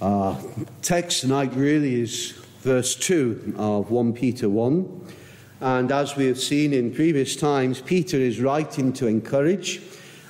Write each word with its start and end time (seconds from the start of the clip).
Our 0.00 0.40
text 0.80 1.22
tonight 1.22 1.52
really 1.54 2.00
is 2.00 2.30
verse 2.60 2.94
2 2.94 3.54
of 3.56 3.90
1 3.90 4.12
Peter 4.12 4.48
1. 4.48 5.06
And 5.60 5.90
as 5.90 6.14
we 6.14 6.26
have 6.26 6.38
seen 6.38 6.72
in 6.72 6.94
previous 6.94 7.34
times, 7.34 7.80
Peter 7.80 8.16
is 8.16 8.40
writing 8.40 8.92
to 8.92 9.08
encourage 9.08 9.82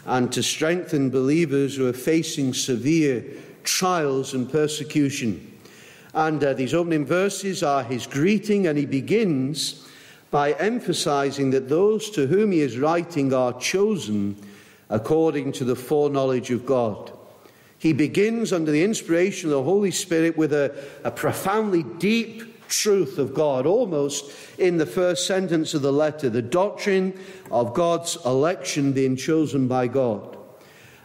and 0.07 0.33
to 0.33 0.43
strengthen 0.43 1.11
believers 1.11 1.77
who 1.77 1.87
are 1.87 1.93
facing 1.93 2.55
severe 2.55 3.23
trials 3.63 4.33
and 4.33 4.51
persecution. 4.51 5.59
And 6.15 6.43
uh, 6.43 6.55
these 6.55 6.73
opening 6.73 7.05
verses 7.05 7.63
are 7.63 7.85
his 7.85 8.07
greeting, 8.07 8.69
and 8.69 8.79
he 8.79 8.87
begins 8.87 9.87
by 10.31 10.53
emphasizing 10.53 11.51
that 11.51 11.69
those 11.69 12.09
to 12.13 12.27
whom 12.27 12.53
he 12.53 12.61
is 12.61 12.79
writing 12.79 13.35
are 13.35 13.53
chosen 13.61 14.35
according 14.89 15.53
to 15.53 15.65
the 15.67 15.77
foreknowledge 15.77 16.51
of 16.51 16.65
God. 16.65 17.13
He 17.79 17.93
begins 17.93 18.53
under 18.53 18.73
the 18.73 18.83
inspiration 18.83 19.49
of 19.49 19.57
the 19.57 19.63
Holy 19.63 19.93
Spirit 19.93 20.37
with 20.37 20.53
a, 20.53 20.75
a 21.05 21.11
profoundly 21.11 21.85
deep 21.85 22.69
truth 22.69 23.19
of 23.19 23.35
God, 23.35 23.67
almost 23.67 24.31
in 24.59 24.77
the 24.79 24.87
first 24.87 25.27
sentence 25.27 25.75
of 25.75 25.83
the 25.83 25.93
letter 25.93 26.29
the 26.29 26.43
doctrine 26.43 27.19
of 27.51 27.75
God's 27.75 28.17
election 28.27 28.93
being 28.93 29.17
chosen 29.17 29.69
by 29.69 29.87
God. 29.87 30.37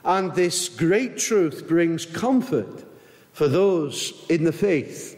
And 0.04 0.34
this 0.34 0.68
great 0.68 1.18
truth 1.18 1.68
brings 1.68 2.06
comfort 2.06 2.86
for 3.32 3.48
those 3.48 4.26
in 4.30 4.44
the 4.44 4.52
faith. 4.52 5.18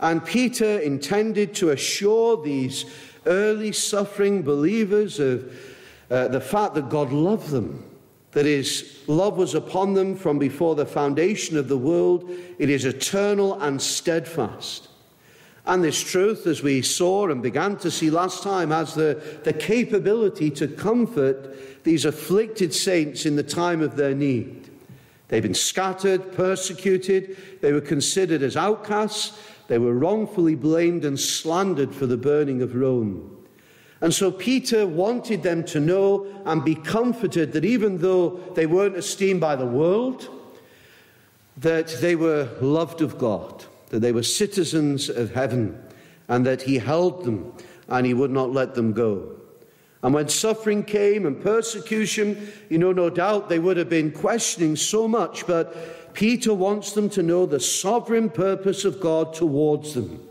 And 0.00 0.24
Peter 0.24 0.78
intended 0.80 1.54
to 1.56 1.70
assure 1.70 2.42
these 2.42 2.84
early 3.24 3.72
suffering 3.72 4.42
believers 4.42 5.20
of 5.20 5.52
uh, 6.10 6.28
the 6.28 6.40
fact 6.40 6.74
that 6.74 6.88
God 6.88 7.12
loved 7.12 7.50
them 7.50 7.84
that 8.36 8.44
his 8.44 8.98
love 9.06 9.38
was 9.38 9.54
upon 9.54 9.94
them 9.94 10.14
from 10.14 10.38
before 10.38 10.74
the 10.74 10.84
foundation 10.84 11.56
of 11.56 11.68
the 11.68 11.78
world. 11.78 12.30
It 12.58 12.68
is 12.68 12.84
eternal 12.84 13.58
and 13.62 13.80
steadfast. 13.80 14.88
And 15.64 15.82
this 15.82 15.98
truth, 15.98 16.46
as 16.46 16.62
we 16.62 16.82
saw 16.82 17.30
and 17.30 17.42
began 17.42 17.78
to 17.78 17.90
see 17.90 18.10
last 18.10 18.42
time, 18.42 18.72
has 18.72 18.94
the, 18.94 19.40
the 19.44 19.54
capability 19.54 20.50
to 20.50 20.68
comfort 20.68 21.82
these 21.82 22.04
afflicted 22.04 22.74
saints 22.74 23.24
in 23.24 23.36
the 23.36 23.42
time 23.42 23.80
of 23.80 23.96
their 23.96 24.14
need. 24.14 24.68
They've 25.28 25.42
been 25.42 25.54
scattered, 25.54 26.34
persecuted, 26.34 27.38
they 27.62 27.72
were 27.72 27.80
considered 27.80 28.42
as 28.42 28.54
outcasts, 28.54 29.32
they 29.68 29.78
were 29.78 29.94
wrongfully 29.94 30.56
blamed 30.56 31.06
and 31.06 31.18
slandered 31.18 31.94
for 31.94 32.04
the 32.04 32.18
burning 32.18 32.60
of 32.60 32.74
Rome. 32.76 33.32
And 34.02 34.12
so 34.12 34.30
Peter 34.30 34.86
wanted 34.86 35.42
them 35.42 35.64
to 35.64 35.80
know 35.80 36.25
and 36.46 36.64
be 36.64 36.76
comforted 36.76 37.52
that 37.52 37.64
even 37.64 37.98
though 37.98 38.40
they 38.54 38.66
weren't 38.66 38.96
esteemed 38.96 39.40
by 39.40 39.56
the 39.56 39.66
world, 39.66 40.30
that 41.56 41.88
they 42.00 42.14
were 42.14 42.48
loved 42.60 43.02
of 43.02 43.18
God, 43.18 43.64
that 43.88 43.98
they 43.98 44.12
were 44.12 44.22
citizens 44.22 45.08
of 45.08 45.34
heaven, 45.34 45.82
and 46.28 46.46
that 46.46 46.62
he 46.62 46.78
held 46.78 47.24
them 47.24 47.52
and 47.88 48.06
he 48.06 48.14
would 48.14 48.30
not 48.30 48.52
let 48.52 48.74
them 48.74 48.92
go. 48.92 49.32
And 50.02 50.14
when 50.14 50.28
suffering 50.28 50.84
came 50.84 51.26
and 51.26 51.40
persecution, 51.42 52.52
you 52.68 52.78
know, 52.78 52.92
no 52.92 53.10
doubt 53.10 53.48
they 53.48 53.58
would 53.58 53.76
have 53.76 53.88
been 53.88 54.12
questioning 54.12 54.76
so 54.76 55.08
much, 55.08 55.46
but 55.46 56.14
Peter 56.14 56.54
wants 56.54 56.92
them 56.92 57.10
to 57.10 57.22
know 57.22 57.44
the 57.44 57.60
sovereign 57.60 58.30
purpose 58.30 58.84
of 58.84 59.00
God 59.00 59.34
towards 59.34 59.94
them 59.94 60.26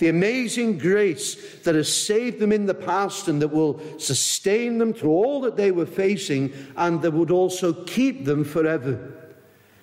the 0.00 0.08
amazing 0.08 0.78
grace 0.78 1.58
that 1.60 1.74
has 1.74 1.92
saved 1.92 2.40
them 2.40 2.52
in 2.52 2.64
the 2.64 2.74
past 2.74 3.28
and 3.28 3.40
that 3.42 3.48
will 3.48 3.78
sustain 3.98 4.78
them 4.78 4.94
through 4.94 5.10
all 5.10 5.42
that 5.42 5.56
they 5.56 5.70
were 5.70 5.86
facing 5.86 6.52
and 6.76 7.02
that 7.02 7.12
would 7.12 7.30
also 7.30 7.72
keep 7.84 8.24
them 8.24 8.42
forever. 8.42 9.14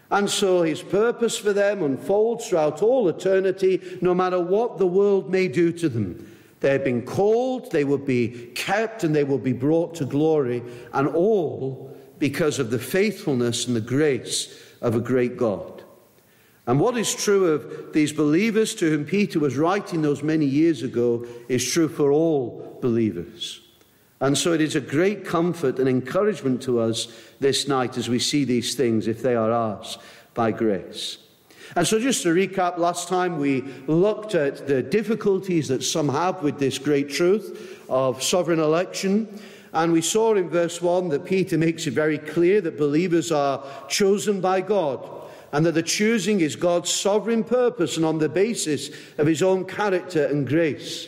And 0.09 0.27
so 0.27 0.63
his 0.63 0.81
purpose 0.81 1.37
for 1.37 1.53
them 1.53 1.83
unfolds 1.83 2.47
throughout 2.47 2.81
all 2.81 3.07
eternity, 3.09 3.99
no 4.01 4.15
matter 4.15 4.39
what 4.39 4.79
the 4.79 4.87
world 4.87 5.29
may 5.29 5.47
do 5.47 5.71
to 5.73 5.87
them. 5.87 6.36
They 6.61 6.71
have 6.71 6.83
been 6.83 7.03
called, 7.03 7.71
they 7.71 7.83
will 7.83 7.99
be 7.99 8.52
kept, 8.55 9.03
and 9.03 9.15
they 9.15 9.23
will 9.23 9.37
be 9.37 9.53
brought 9.53 9.93
to 9.95 10.05
glory, 10.05 10.63
and 10.93 11.08
all 11.09 11.95
because 12.17 12.58
of 12.58 12.71
the 12.71 12.80
faithfulness 12.80 13.67
and 13.67 13.75
the 13.75 13.81
grace 13.81 14.59
of 14.81 14.95
a 14.95 14.99
great 14.99 15.37
God. 15.37 15.77
And 16.67 16.82
what 16.82 16.98
is 16.98 17.16
true 17.16 17.54
of 17.54 17.94
these 17.94 18.11
believers 18.11 18.76
to 18.76 18.89
whom 18.89 19.05
Peter 19.05 19.39
was 19.39 19.55
writing 19.55 20.02
those 20.02 20.22
many 20.22 20.45
years 20.45 20.83
ago 20.83 21.26
is 21.48 21.66
true 21.66 21.88
for 21.88 22.11
all 22.11 22.78
believers. 22.82 23.61
And 24.20 24.38
so 24.38 24.52
it 24.52 24.60
is 24.60 24.76
a 24.76 24.82
great 24.82 25.26
comfort 25.26 25.80
and 25.80 25.88
encouragement 25.88 26.61
to 26.64 26.80
us 26.80 27.08
this 27.39 27.70
night 27.70 27.98
as 27.98 28.10
we 28.10 28.20
see 28.20 28.44
these 28.44 28.76
things, 28.76 29.08
if 29.08 29.22
they 29.22 29.36
are 29.36 29.52
ours 29.52 29.98
by 30.33 30.52
grace. 30.52 31.20
And 31.76 31.88
so, 31.88 32.00
just 32.00 32.23
to 32.23 32.30
recap, 32.30 32.78
last 32.78 33.10
time 33.10 33.39
we 33.39 33.61
looked 33.88 34.36
at 34.36 34.67
the 34.67 34.82
difficulties 34.82 35.67
that 35.67 35.84
some 35.84 36.10
have 36.10 36.42
with 36.42 36.60
this 36.60 36.78
great 36.78 37.10
truth 37.10 37.84
of 37.89 38.23
sovereign 38.23 38.60
election. 38.60 39.39
And 39.73 39.92
we 39.92 40.02
saw 40.02 40.34
in 40.34 40.49
verse 40.49 40.82
1 40.82 41.10
that 41.10 41.26
Peter 41.26 41.58
makes 41.58 41.86
it 41.86 41.94
very 41.94 42.17
clear 42.17 42.61
that 42.61 42.78
believers 42.78 43.32
are 43.32 43.64
chosen 43.89 44.39
by 44.39 44.61
God 44.61 45.17
and 45.57 45.65
that 45.65 45.71
the 45.71 45.81
choosing 45.81 46.41
is 46.41 46.55
God's 46.55 46.91
sovereign 46.93 47.43
purpose 47.43 47.97
and 47.97 48.05
on 48.05 48.19
the 48.19 48.29
basis 48.29 48.91
of 49.17 49.25
his 49.25 49.41
own 49.41 49.65
character 49.65 50.23
and 50.27 50.47
grace. 50.47 51.07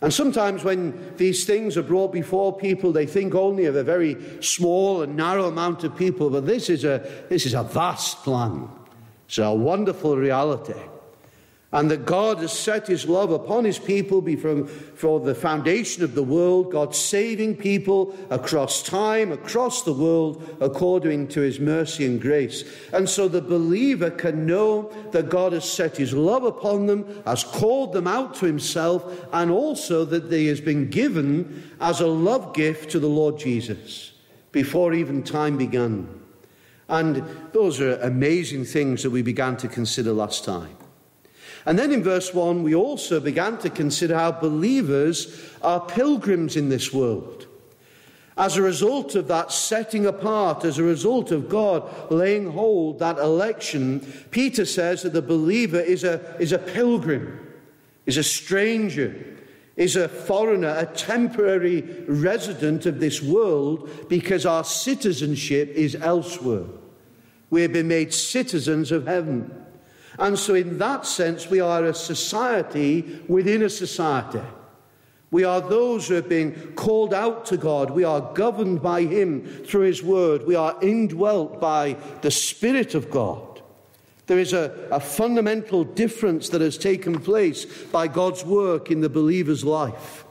And 0.00 0.10
sometimes 0.10 0.64
when 0.64 1.14
these 1.18 1.44
things 1.44 1.76
are 1.76 1.82
brought 1.82 2.10
before 2.10 2.56
people, 2.56 2.90
they 2.90 3.04
think 3.04 3.34
only 3.34 3.66
of 3.66 3.76
a 3.76 3.84
very 3.84 4.16
small 4.42 5.02
and 5.02 5.14
narrow 5.14 5.44
amount 5.44 5.84
of 5.84 5.94
people, 5.94 6.30
but 6.30 6.46
this 6.46 6.70
is 6.70 6.84
a, 6.84 7.06
this 7.28 7.44
is 7.44 7.52
a 7.52 7.64
vast 7.64 8.22
plan. 8.24 8.66
It's 9.26 9.36
a 9.36 9.52
wonderful 9.52 10.16
reality 10.16 10.80
and 11.72 11.90
that 11.90 12.06
God 12.06 12.38
has 12.38 12.52
set 12.52 12.86
his 12.86 13.08
love 13.08 13.32
upon 13.32 13.64
his 13.64 13.78
people 13.78 14.22
from, 14.36 14.66
for 14.68 15.18
the 15.18 15.34
foundation 15.34 16.04
of 16.04 16.14
the 16.14 16.22
world, 16.22 16.70
God 16.70 16.94
saving 16.94 17.56
people 17.56 18.16
across 18.30 18.82
time, 18.84 19.32
across 19.32 19.82
the 19.82 19.92
world, 19.92 20.56
according 20.60 21.26
to 21.28 21.40
his 21.40 21.58
mercy 21.58 22.06
and 22.06 22.20
grace. 22.20 22.64
And 22.92 23.08
so 23.08 23.26
the 23.26 23.42
believer 23.42 24.10
can 24.10 24.46
know 24.46 24.92
that 25.10 25.28
God 25.28 25.52
has 25.54 25.70
set 25.70 25.96
his 25.96 26.14
love 26.14 26.44
upon 26.44 26.86
them, 26.86 27.22
has 27.26 27.42
called 27.42 27.92
them 27.92 28.06
out 28.06 28.36
to 28.36 28.46
himself, 28.46 29.26
and 29.32 29.50
also 29.50 30.04
that 30.04 30.30
they 30.30 30.46
has 30.46 30.60
been 30.60 30.88
given 30.88 31.70
as 31.80 32.00
a 32.00 32.06
love 32.06 32.54
gift 32.54 32.90
to 32.92 33.00
the 33.00 33.08
Lord 33.08 33.38
Jesus 33.38 34.12
before 34.52 34.94
even 34.94 35.22
time 35.22 35.56
began. 35.58 36.08
And 36.88 37.24
those 37.52 37.80
are 37.80 38.00
amazing 38.00 38.64
things 38.64 39.02
that 39.02 39.10
we 39.10 39.22
began 39.22 39.56
to 39.56 39.68
consider 39.68 40.12
last 40.12 40.44
time. 40.44 40.76
And 41.66 41.76
then 41.76 41.92
in 41.92 42.02
verse 42.02 42.32
1, 42.32 42.62
we 42.62 42.74
also 42.74 43.18
began 43.18 43.58
to 43.58 43.70
consider 43.70 44.14
how 44.14 44.30
believers 44.30 45.50
are 45.62 45.80
pilgrims 45.80 46.56
in 46.56 46.68
this 46.68 46.92
world. 46.92 47.46
As 48.38 48.56
a 48.56 48.62
result 48.62 49.14
of 49.14 49.28
that 49.28 49.50
setting 49.50 50.06
apart, 50.06 50.64
as 50.64 50.78
a 50.78 50.84
result 50.84 51.32
of 51.32 51.48
God 51.48 52.10
laying 52.10 52.52
hold 52.52 53.00
that 53.00 53.18
election, 53.18 54.00
Peter 54.30 54.64
says 54.64 55.02
that 55.02 55.12
the 55.12 55.22
believer 55.22 55.80
is 55.80 56.04
a, 56.04 56.36
is 56.38 56.52
a 56.52 56.58
pilgrim, 56.58 57.40
is 58.04 58.16
a 58.16 58.22
stranger, 58.22 59.36
is 59.74 59.96
a 59.96 60.08
foreigner, 60.08 60.74
a 60.78 60.86
temporary 60.86 61.82
resident 62.06 62.86
of 62.86 63.00
this 63.00 63.22
world 63.22 63.90
because 64.08 64.46
our 64.46 64.64
citizenship 64.64 65.70
is 65.70 65.94
elsewhere. 65.96 66.66
We 67.50 67.62
have 67.62 67.72
been 67.72 67.88
made 67.88 68.12
citizens 68.12 68.92
of 68.92 69.06
heaven. 69.06 69.65
And 70.18 70.38
so, 70.38 70.54
in 70.54 70.78
that 70.78 71.06
sense, 71.06 71.48
we 71.48 71.60
are 71.60 71.84
a 71.84 71.94
society 71.94 73.22
within 73.28 73.62
a 73.62 73.70
society. 73.70 74.40
We 75.30 75.44
are 75.44 75.60
those 75.60 76.08
who 76.08 76.14
have 76.14 76.28
been 76.28 76.72
called 76.76 77.12
out 77.12 77.46
to 77.46 77.56
God. 77.56 77.90
We 77.90 78.04
are 78.04 78.32
governed 78.34 78.82
by 78.82 79.02
Him 79.02 79.44
through 79.64 79.82
His 79.82 80.02
Word. 80.02 80.46
We 80.46 80.54
are 80.54 80.76
indwelt 80.82 81.60
by 81.60 81.96
the 82.22 82.30
Spirit 82.30 82.94
of 82.94 83.10
God. 83.10 83.60
There 84.26 84.38
is 84.38 84.52
a, 84.52 84.88
a 84.90 85.00
fundamental 85.00 85.84
difference 85.84 86.48
that 86.50 86.60
has 86.60 86.78
taken 86.78 87.20
place 87.20 87.64
by 87.64 88.08
God's 88.08 88.44
work 88.44 88.90
in 88.90 89.00
the 89.00 89.08
believer's 89.08 89.64
life. 89.64 90.25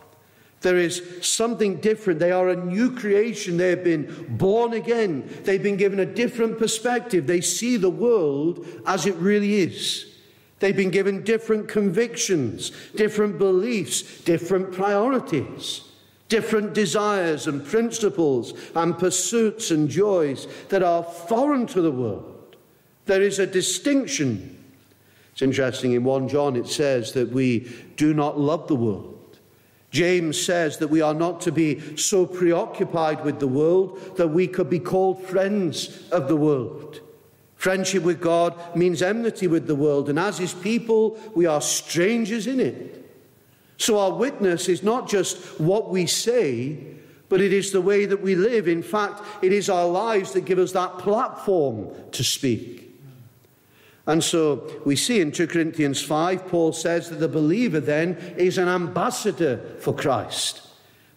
There 0.66 0.80
is 0.80 1.20
something 1.22 1.76
different. 1.76 2.20
They 2.20 2.32
are 2.32 2.50
a 2.50 2.56
new 2.56 2.90
creation. 2.90 3.56
They 3.56 3.70
have 3.70 3.84
been 3.84 4.26
born 4.36 4.74
again. 4.74 5.30
They've 5.44 5.62
been 5.62 5.78
given 5.78 6.00
a 6.00 6.08
different 6.08 6.58
perspective. 6.58 7.28
They 7.28 7.42
see 7.42 7.78
the 7.78 7.92
world 7.92 8.66
as 8.88 9.06
it 9.06 9.14
really 9.18 9.58
is. 9.58 10.08
They've 10.58 10.76
been 10.76 10.90
given 10.90 11.24
different 11.24 11.68
convictions, 11.68 12.72
different 12.96 13.38
beliefs, 13.38 14.22
different 14.22 14.72
priorities, 14.72 15.82
different 16.30 16.74
desires 16.74 17.46
and 17.46 17.64
principles 17.64 18.56
and 18.74 18.98
pursuits 18.98 19.70
and 19.70 19.88
joys 19.88 20.48
that 20.70 20.82
are 20.82 21.04
foreign 21.04 21.68
to 21.68 21.82
the 21.82 21.92
world. 21.92 22.56
There 23.06 23.22
is 23.22 23.38
a 23.38 23.46
distinction. 23.46 24.64
It's 25.32 25.44
interesting, 25.44 25.92
in 25.92 26.04
1 26.04 26.28
John 26.28 26.56
it 26.56 26.66
says 26.66 27.12
that 27.12 27.30
we 27.30 27.72
do 27.98 28.16
not 28.16 28.40
love 28.40 28.68
the 28.68 28.76
world 28.76 29.15
James 29.96 30.44
says 30.44 30.78
that 30.80 30.90
we 30.90 31.00
are 31.00 31.14
not 31.14 31.40
to 31.40 31.54
be 31.54 31.96
so 31.96 32.26
preoccupied 32.26 33.24
with 33.24 33.40
the 33.40 33.48
world 33.48 34.18
that 34.18 34.28
we 34.28 34.46
could 34.46 34.70
be 34.70 34.78
called 34.78 35.24
friends 35.24 36.10
of 36.12 36.28
the 36.28 36.36
world. 36.36 37.00
Friendship 37.56 38.04
with 38.04 38.20
God 38.20 38.76
means 38.76 39.02
enmity 39.02 39.48
with 39.48 39.68
the 39.68 39.76
world, 39.76 40.10
and 40.10 40.20
as 40.20 40.38
His 40.38 40.54
people, 40.54 41.18
we 41.34 41.46
are 41.46 41.62
strangers 41.62 42.46
in 42.46 42.60
it. 42.60 43.10
So 43.78 43.98
our 43.98 44.12
witness 44.12 44.68
is 44.68 44.84
not 44.84 45.08
just 45.08 45.38
what 45.62 45.90
we 45.90 46.08
say, 46.08 46.78
but 47.30 47.40
it 47.40 47.54
is 47.54 47.72
the 47.72 47.80
way 47.80 48.06
that 48.06 48.22
we 48.22 48.36
live. 48.36 48.68
In 48.68 48.84
fact, 48.84 49.24
it 49.42 49.54
is 49.54 49.70
our 49.70 49.88
lives 49.88 50.34
that 50.34 50.42
give 50.42 50.60
us 50.60 50.74
that 50.74 50.98
platform 50.98 51.90
to 52.12 52.22
speak. 52.22 52.85
And 54.08 54.24
so 54.24 54.82
we 54.86 54.96
see 54.96 55.20
in 55.20 55.32
2 55.32 55.48
Corinthians 55.48 56.02
5, 56.02 56.48
Paul 56.48 56.74
says 56.74 57.10
that 57.10 57.16
the 57.16 57.28
believer 57.28 57.80
then 57.80 58.18
is 58.38 58.58
an 58.58 58.68
ambassador 58.68 59.58
for 59.80 59.96
Christ. 59.96 60.62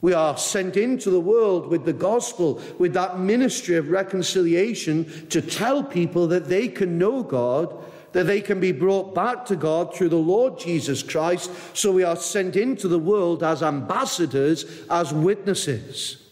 We 0.01 0.13
are 0.15 0.39
sent 0.39 0.77
into 0.77 1.11
the 1.11 1.21
world 1.21 1.67
with 1.67 1.85
the 1.85 1.93
gospel, 1.93 2.63
with 2.79 2.95
that 2.95 3.19
ministry 3.19 3.77
of 3.77 3.91
reconciliation 3.91 5.27
to 5.29 5.43
tell 5.43 5.83
people 5.83 6.29
that 6.29 6.49
they 6.49 6.69
can 6.69 6.99
know 6.99 7.23
God, 7.23 7.75
that 8.13 8.25
they 8.25 8.41
can 8.41 8.61
be 8.61 8.73
brought 8.73 9.15
back 9.15 9.45
to 9.47 9.57
God 9.57 9.95
through 9.95 10.09
the 10.09 10.17
Lord 10.17 10.59
Jesus 10.59 11.03
Christ. 11.03 11.51
So 11.75 11.93
we 11.93 12.05
are 12.05 12.17
sent 12.17 12.57
into 12.57 12.89
the 12.89 12.99
world 12.99 13.43
as 13.43 13.63
ambassadors, 13.63 14.65
as 14.89 15.13
witnesses. 15.13 16.23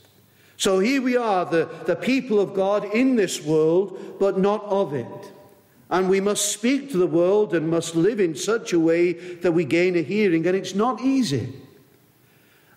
So 0.56 0.78
here 0.78 1.02
we 1.02 1.18
are, 1.18 1.44
the, 1.44 1.68
the 1.84 1.96
people 1.96 2.40
of 2.40 2.54
God 2.54 2.84
in 2.94 3.16
this 3.16 3.42
world, 3.42 4.16
but 4.18 4.38
not 4.38 4.64
of 4.64 4.94
it. 4.94 5.32
And 5.88 6.08
we 6.08 6.20
must 6.20 6.52
speak 6.52 6.90
to 6.90 6.98
the 6.98 7.06
world 7.06 7.54
and 7.54 7.68
must 7.68 7.94
live 7.94 8.18
in 8.18 8.34
such 8.34 8.72
a 8.72 8.80
way 8.80 9.12
that 9.12 9.52
we 9.52 9.64
gain 9.64 9.96
a 9.96 10.02
hearing. 10.02 10.46
And 10.46 10.56
it's 10.56 10.74
not 10.74 11.00
easy. 11.00 11.52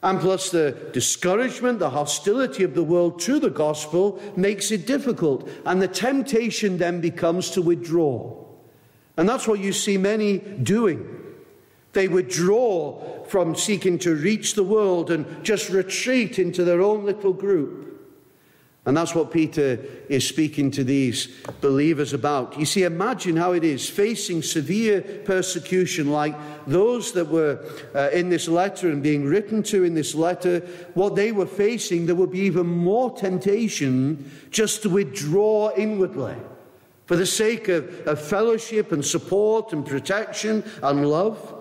And 0.01 0.19
plus, 0.19 0.51
the 0.51 0.71
discouragement, 0.93 1.79
the 1.79 1.89
hostility 1.89 2.63
of 2.63 2.73
the 2.73 2.83
world 2.83 3.19
to 3.21 3.39
the 3.39 3.49
gospel 3.49 4.21
makes 4.35 4.71
it 4.71 4.85
difficult. 4.85 5.49
And 5.65 5.81
the 5.81 5.87
temptation 5.87 6.77
then 6.77 7.01
becomes 7.01 7.49
to 7.51 7.61
withdraw. 7.61 8.45
And 9.17 9.27
that's 9.27 9.47
what 9.47 9.59
you 9.59 9.73
see 9.73 9.97
many 9.97 10.37
doing. 10.37 11.19
They 11.93 12.07
withdraw 12.07 13.25
from 13.25 13.55
seeking 13.55 13.97
to 13.99 14.15
reach 14.15 14.53
the 14.53 14.63
world 14.63 15.11
and 15.11 15.43
just 15.43 15.69
retreat 15.69 16.39
into 16.39 16.63
their 16.63 16.81
own 16.81 17.03
little 17.03 17.33
group. 17.33 17.88
And 18.85 18.95
that's 18.95 19.13
what 19.13 19.31
Peter 19.31 19.77
is 20.07 20.27
speaking 20.27 20.71
to 20.71 20.83
these 20.83 21.27
believers 21.59 22.13
about. 22.13 22.57
You 22.57 22.65
see, 22.65 22.83
imagine 22.83 23.35
how 23.35 23.51
it 23.51 23.63
is 23.63 23.89
facing 23.89 24.41
severe 24.41 25.01
persecution 25.25 26.11
like 26.11 26.35
those 26.65 27.11
that 27.11 27.27
were 27.27 27.63
uh, 27.93 28.09
in 28.11 28.29
this 28.29 28.47
letter 28.47 28.89
and 28.89 29.03
being 29.03 29.25
written 29.25 29.63
to 29.63 29.83
in 29.83 29.95
this 29.95 30.15
letter, 30.15 30.61
what 30.93 31.15
they 31.15 31.31
were 31.31 31.45
facing, 31.45 32.05
there 32.05 32.15
would 32.15 32.31
be 32.31 32.39
even 32.39 32.65
more 32.65 33.15
temptation 33.15 34.31
just 34.49 34.81
to 34.83 34.89
withdraw 34.89 35.71
inwardly 35.75 36.35
for 37.05 37.15
the 37.15 37.25
sake 37.25 37.67
of, 37.67 38.07
of 38.07 38.21
fellowship 38.21 38.91
and 38.91 39.03
support 39.03 39.73
and 39.73 39.85
protection 39.85 40.63
and 40.81 41.09
love. 41.09 41.58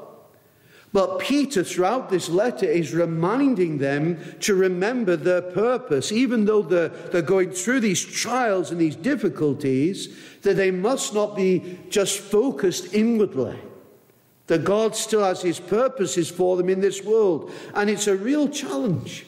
But 0.92 1.18
Peter, 1.18 1.62
throughout 1.62 2.08
this 2.08 2.30
letter, 2.30 2.64
is 2.64 2.94
reminding 2.94 3.78
them 3.78 4.18
to 4.40 4.54
remember 4.54 5.16
their 5.16 5.42
purpose, 5.42 6.10
even 6.12 6.46
though 6.46 6.62
they're, 6.62 6.88
they're 6.88 7.20
going 7.20 7.50
through 7.50 7.80
these 7.80 8.02
trials 8.02 8.70
and 8.70 8.80
these 8.80 8.96
difficulties, 8.96 10.16
that 10.42 10.54
they 10.54 10.70
must 10.70 11.12
not 11.12 11.36
be 11.36 11.78
just 11.90 12.18
focused 12.18 12.94
inwardly. 12.94 13.58
That 14.46 14.64
God 14.64 14.96
still 14.96 15.22
has 15.22 15.42
his 15.42 15.60
purposes 15.60 16.30
for 16.30 16.56
them 16.56 16.70
in 16.70 16.80
this 16.80 17.04
world. 17.04 17.52
And 17.74 17.90
it's 17.90 18.06
a 18.06 18.16
real 18.16 18.48
challenge. 18.48 19.26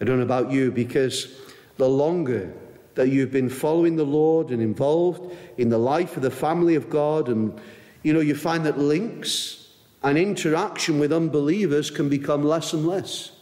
I 0.00 0.04
don't 0.04 0.16
know 0.16 0.24
about 0.24 0.50
you, 0.50 0.70
because 0.70 1.28
the 1.76 1.88
longer 1.88 2.54
that 2.94 3.08
you've 3.08 3.32
been 3.32 3.50
following 3.50 3.96
the 3.96 4.04
Lord 4.04 4.50
and 4.50 4.62
involved 4.62 5.36
in 5.58 5.68
the 5.68 5.78
life 5.78 6.16
of 6.16 6.22
the 6.22 6.30
family 6.30 6.74
of 6.74 6.88
God, 6.88 7.28
and 7.28 7.60
you 8.02 8.14
know, 8.14 8.20
you 8.20 8.34
find 8.34 8.64
that 8.64 8.78
links 8.78 9.61
and 10.02 10.18
interaction 10.18 10.98
with 10.98 11.12
unbelievers 11.12 11.90
can 11.90 12.08
become 12.08 12.44
less 12.44 12.72
and 12.72 12.86
less. 12.86 13.32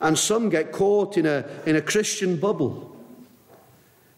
And 0.00 0.18
some 0.18 0.48
get 0.48 0.72
caught 0.72 1.16
in 1.16 1.26
a, 1.26 1.46
in 1.66 1.76
a 1.76 1.82
Christian 1.82 2.36
bubble. 2.36 2.96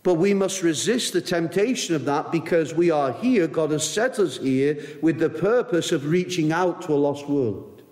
But 0.02 0.14
we 0.14 0.34
must 0.34 0.62
resist 0.62 1.12
the 1.12 1.20
temptation 1.20 1.94
of 1.94 2.04
that 2.06 2.32
because 2.32 2.75
we 2.75 2.90
are 2.90 3.12
here, 3.12 3.46
God 3.46 3.70
has 3.70 3.88
set 3.88 4.19
us 4.19 4.38
here 4.38 4.99
with 5.00 5.19
the 5.19 5.31
purpose 5.31 5.93
of 5.93 6.06
reaching 6.06 6.52
out 6.52 6.82
to 6.82 6.94
a 6.94 6.96
lost 6.96 7.28
world. 7.28 7.82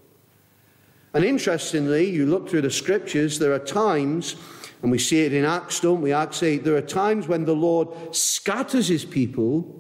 And 1.13 1.25
interestingly, 1.25 2.09
you 2.09 2.27
look 2.27 2.49
through 2.49 2.63
the 2.63 2.71
scriptures, 2.71 3.39
there 3.39 3.53
are 3.53 3.59
times, 3.59 4.37
and 4.83 4.91
we 4.91 4.99
see 4.99 5.25
it 5.25 5.33
in 5.33 5.45
Acts, 5.45 5.81
don't 5.81 6.01
we? 6.01 6.13
Acts 6.13 6.43
8, 6.43 6.65
there 6.65 6.77
are 6.77 6.83
times 6.83 7.29
when 7.29 7.45
the 7.45 7.55
Lord 7.55 7.89
scatters 8.15 8.89
his 8.89 9.05
people 9.05 9.80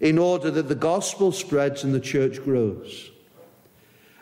in 0.00 0.18
order 0.18 0.50
that 0.50 0.68
the 0.68 0.74
gospel 0.74 1.32
spreads 1.32 1.84
and 1.84 1.94
the 1.94 2.00
church 2.00 2.42
grows. 2.42 3.10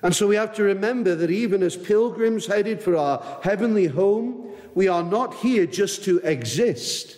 And 0.03 0.15
so 0.15 0.27
we 0.27 0.37
have 0.37 0.55
to 0.57 0.63
remember 0.63 1.15
that 1.15 1.31
even 1.31 1.63
as 1.63 1.77
pilgrims 1.77 2.47
headed 2.47 2.83
for 2.83 2.97
our 2.97 3.41
heavenly 3.43 3.87
home, 3.87 4.53
we 4.75 4.87
are 4.87 5.03
not 5.03 5.35
here 5.35 5.67
just 5.67 6.05
to 6.05 6.19
exist, 6.19 7.17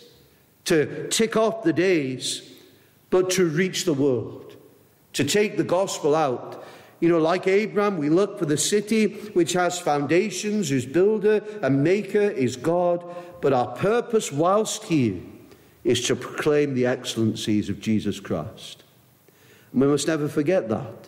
to 0.65 1.07
tick 1.09 1.35
off 1.35 1.63
the 1.63 1.73
days, 1.73 2.49
but 3.09 3.29
to 3.31 3.45
reach 3.45 3.85
the 3.85 3.93
world, 3.93 4.55
to 5.13 5.23
take 5.23 5.57
the 5.57 5.63
gospel 5.63 6.15
out. 6.15 6.63
You 6.99 7.09
know, 7.09 7.19
like 7.19 7.45
Abraham, 7.45 7.97
we 7.97 8.09
look 8.09 8.39
for 8.39 8.45
the 8.45 8.57
city 8.57 9.07
which 9.33 9.53
has 9.53 9.79
foundations, 9.79 10.69
whose 10.69 10.85
builder 10.85 11.43
and 11.61 11.83
maker 11.83 12.21
is 12.21 12.55
God, 12.55 13.03
but 13.41 13.53
our 13.53 13.75
purpose 13.75 14.31
whilst 14.31 14.85
here 14.85 15.19
is 15.87 16.05
to 16.05 16.17
proclaim 16.17 16.73
the 16.73 16.85
excellencies 16.85 17.69
of 17.69 17.79
Jesus 17.79 18.19
Christ. 18.19 18.83
And 19.71 19.79
we 19.79 19.87
must 19.87 20.07
never 20.07 20.27
forget 20.27 20.67
that. 20.67 21.07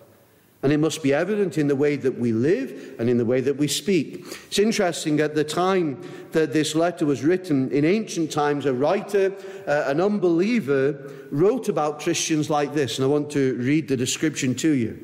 And 0.63 0.71
it 0.71 0.77
must 0.77 1.03
be 1.03 1.13
evident 1.13 1.57
in 1.57 1.67
the 1.67 1.75
way 1.75 1.97
that 1.97 2.17
we 2.17 2.31
live 2.31 2.95
and 2.97 3.09
in 3.09 3.17
the 3.17 3.25
way 3.25 3.41
that 3.41 3.57
we 3.57 3.67
speak. 3.67 4.25
It's 4.47 4.57
interesting, 4.57 5.19
at 5.19 5.35
the 5.35 5.43
time 5.43 6.01
that 6.31 6.53
this 6.53 6.75
letter 6.75 7.05
was 7.05 7.25
written, 7.25 7.69
in 7.71 7.83
ancient 7.83 8.31
times, 8.31 8.65
a 8.65 8.73
writer, 8.73 9.33
uh, 9.67 9.83
an 9.87 9.99
unbeliever, 9.99 11.11
wrote 11.29 11.67
about 11.67 11.99
Christians 11.99 12.49
like 12.49 12.73
this. 12.73 12.97
And 12.97 13.03
I 13.05 13.09
want 13.09 13.29
to 13.31 13.55
read 13.55 13.89
the 13.89 13.97
description 13.97 14.55
to 14.55 14.69
you. 14.69 14.97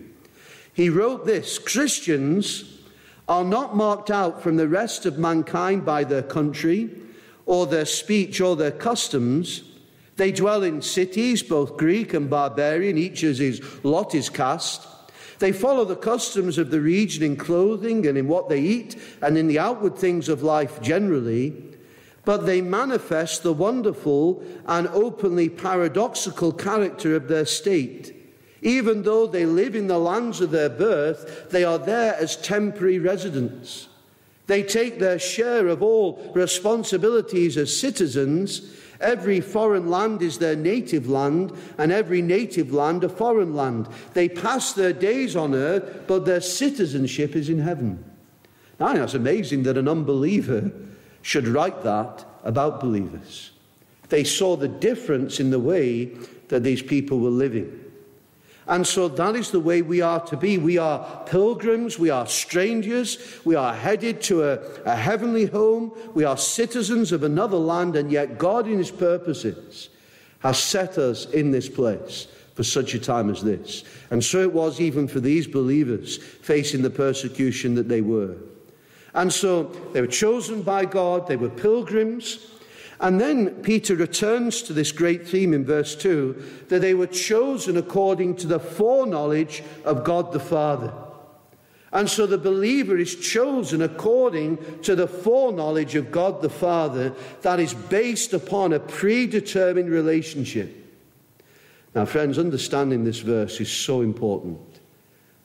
He 0.73 0.89
wrote 0.89 1.25
this 1.25 1.59
Christians 1.59 2.79
are 3.27 3.43
not 3.43 3.75
marked 3.75 4.09
out 4.09 4.41
from 4.41 4.55
the 4.55 4.69
rest 4.69 5.05
of 5.05 5.17
mankind 5.17 5.83
by 5.83 6.05
their 6.05 6.23
country 6.23 7.01
or 7.45 7.65
their 7.65 7.85
speech 7.85 8.41
or 8.41 8.55
their 8.55 8.71
customs. 8.71 9.63
They 10.17 10.31
dwell 10.31 10.63
in 10.63 10.81
cities, 10.81 11.43
both 11.43 11.77
Greek 11.77 12.13
and 12.13 12.29
barbarian, 12.29 12.97
each 12.97 13.23
as 13.23 13.39
his 13.39 13.61
lot 13.83 14.15
is 14.15 14.29
cast. 14.29 14.87
They 15.39 15.51
follow 15.51 15.83
the 15.83 15.97
customs 15.97 16.57
of 16.57 16.71
the 16.71 16.79
region 16.79 17.23
in 17.23 17.35
clothing 17.35 18.07
and 18.07 18.17
in 18.17 18.27
what 18.27 18.47
they 18.47 18.61
eat 18.61 18.97
and 19.21 19.37
in 19.37 19.47
the 19.47 19.59
outward 19.59 19.97
things 19.97 20.29
of 20.29 20.43
life 20.43 20.81
generally, 20.81 21.53
but 22.23 22.45
they 22.45 22.61
manifest 22.61 23.43
the 23.43 23.53
wonderful 23.53 24.43
and 24.65 24.87
openly 24.87 25.49
paradoxical 25.49 26.53
character 26.53 27.15
of 27.15 27.27
their 27.27 27.45
state. 27.45 28.13
Even 28.61 29.03
though 29.03 29.27
they 29.27 29.45
live 29.45 29.75
in 29.75 29.87
the 29.87 29.99
lands 29.99 30.41
of 30.41 30.51
their 30.51 30.69
birth, 30.69 31.49
they 31.51 31.63
are 31.63 31.77
there 31.77 32.15
as 32.15 32.37
temporary 32.37 32.97
residents. 32.97 33.89
They 34.47 34.63
take 34.63 34.99
their 34.99 35.19
share 35.19 35.67
of 35.67 35.81
all 35.81 36.31
responsibilities 36.35 37.57
as 37.57 37.75
citizens. 37.75 38.73
Every 39.01 39.41
foreign 39.41 39.89
land 39.89 40.21
is 40.21 40.37
their 40.37 40.55
native 40.55 41.09
land, 41.09 41.51
and 41.77 41.91
every 41.91 42.21
native 42.21 42.73
land 42.73 43.03
a 43.03 43.09
foreign 43.09 43.55
land. 43.55 43.87
They 44.13 44.29
pass 44.29 44.73
their 44.73 44.93
days 44.93 45.35
on 45.35 45.53
earth, 45.53 46.03
but 46.07 46.25
their 46.25 46.41
citizenship 46.41 47.35
is 47.35 47.49
in 47.49 47.59
heaven. 47.59 48.03
Now, 48.79 48.95
it's 48.95 49.13
amazing 49.13 49.63
that 49.63 49.77
an 49.77 49.87
unbeliever 49.87 50.71
should 51.21 51.47
write 51.47 51.83
that 51.83 52.25
about 52.43 52.79
believers. 52.79 53.51
They 54.09 54.23
saw 54.23 54.55
the 54.55 54.67
difference 54.67 55.39
in 55.39 55.49
the 55.49 55.59
way 55.59 56.05
that 56.49 56.63
these 56.63 56.81
people 56.81 57.19
were 57.19 57.29
living. 57.29 57.84
And 58.67 58.85
so 58.85 59.07
that 59.07 59.35
is 59.35 59.51
the 59.51 59.59
way 59.59 59.81
we 59.83 60.01
are 60.01 60.19
to 60.21 60.35
be. 60.35 60.57
We 60.57 60.77
are 60.79 61.23
pilgrims, 61.25 61.99
we 61.99 62.09
are 62.09 62.25
strangers, 62.25 63.39
we 63.45 63.53
are 63.53 63.73
headed 63.73 64.21
to 64.23 64.43
a, 64.43 64.53
a, 64.85 64.95
heavenly 64.95 65.45
home, 65.45 65.91
we 66.15 66.23
are 66.23 66.35
citizens 66.35 67.11
of 67.11 67.23
another 67.23 67.57
land, 67.57 67.95
and 67.95 68.11
yet 68.11 68.39
God, 68.39 68.67
in 68.67 68.79
His 68.79 68.89
purposes, 68.89 69.89
has 70.39 70.57
set 70.57 70.97
us 70.97 71.25
in 71.25 71.51
this 71.51 71.69
place 71.69 72.27
for 72.55 72.63
such 72.63 72.95
a 72.95 72.99
time 72.99 73.29
as 73.29 73.43
this. 73.43 73.83
And 74.09 74.23
so 74.23 74.41
it 74.41 74.51
was 74.51 74.81
even 74.81 75.07
for 75.07 75.19
these 75.19 75.45
believers 75.45 76.17
facing 76.17 76.81
the 76.81 76.89
persecution 76.89 77.75
that 77.75 77.87
they 77.87 78.01
were. 78.01 78.35
And 79.13 79.31
so 79.31 79.63
they 79.93 80.01
were 80.01 80.07
chosen 80.07 80.63
by 80.63 80.85
God, 80.85 81.27
they 81.27 81.35
were 81.35 81.49
pilgrims. 81.49 82.51
And 82.99 83.19
then 83.19 83.61
Peter 83.61 83.95
returns 83.95 84.61
to 84.63 84.73
this 84.73 84.91
great 84.91 85.27
theme 85.27 85.53
in 85.53 85.65
verse 85.65 85.95
2 85.95 86.65
that 86.69 86.79
they 86.79 86.93
were 86.93 87.07
chosen 87.07 87.77
according 87.77 88.35
to 88.37 88.47
the 88.47 88.59
foreknowledge 88.59 89.63
of 89.83 90.03
God 90.03 90.31
the 90.31 90.39
Father. 90.39 90.93
And 91.91 92.09
so 92.09 92.25
the 92.25 92.37
believer 92.37 92.97
is 92.97 93.15
chosen 93.15 93.81
according 93.81 94.81
to 94.81 94.95
the 94.95 95.07
foreknowledge 95.07 95.95
of 95.95 96.11
God 96.11 96.41
the 96.41 96.49
Father 96.49 97.13
that 97.41 97.59
is 97.59 97.73
based 97.73 98.33
upon 98.33 98.73
a 98.73 98.79
predetermined 98.79 99.89
relationship. 99.89 100.75
Now, 101.93 102.05
friends, 102.05 102.37
understanding 102.37 103.05
this 103.05 103.19
verse 103.19 103.61
is 103.61 103.71
so 103.71 104.01
important. 104.01 104.59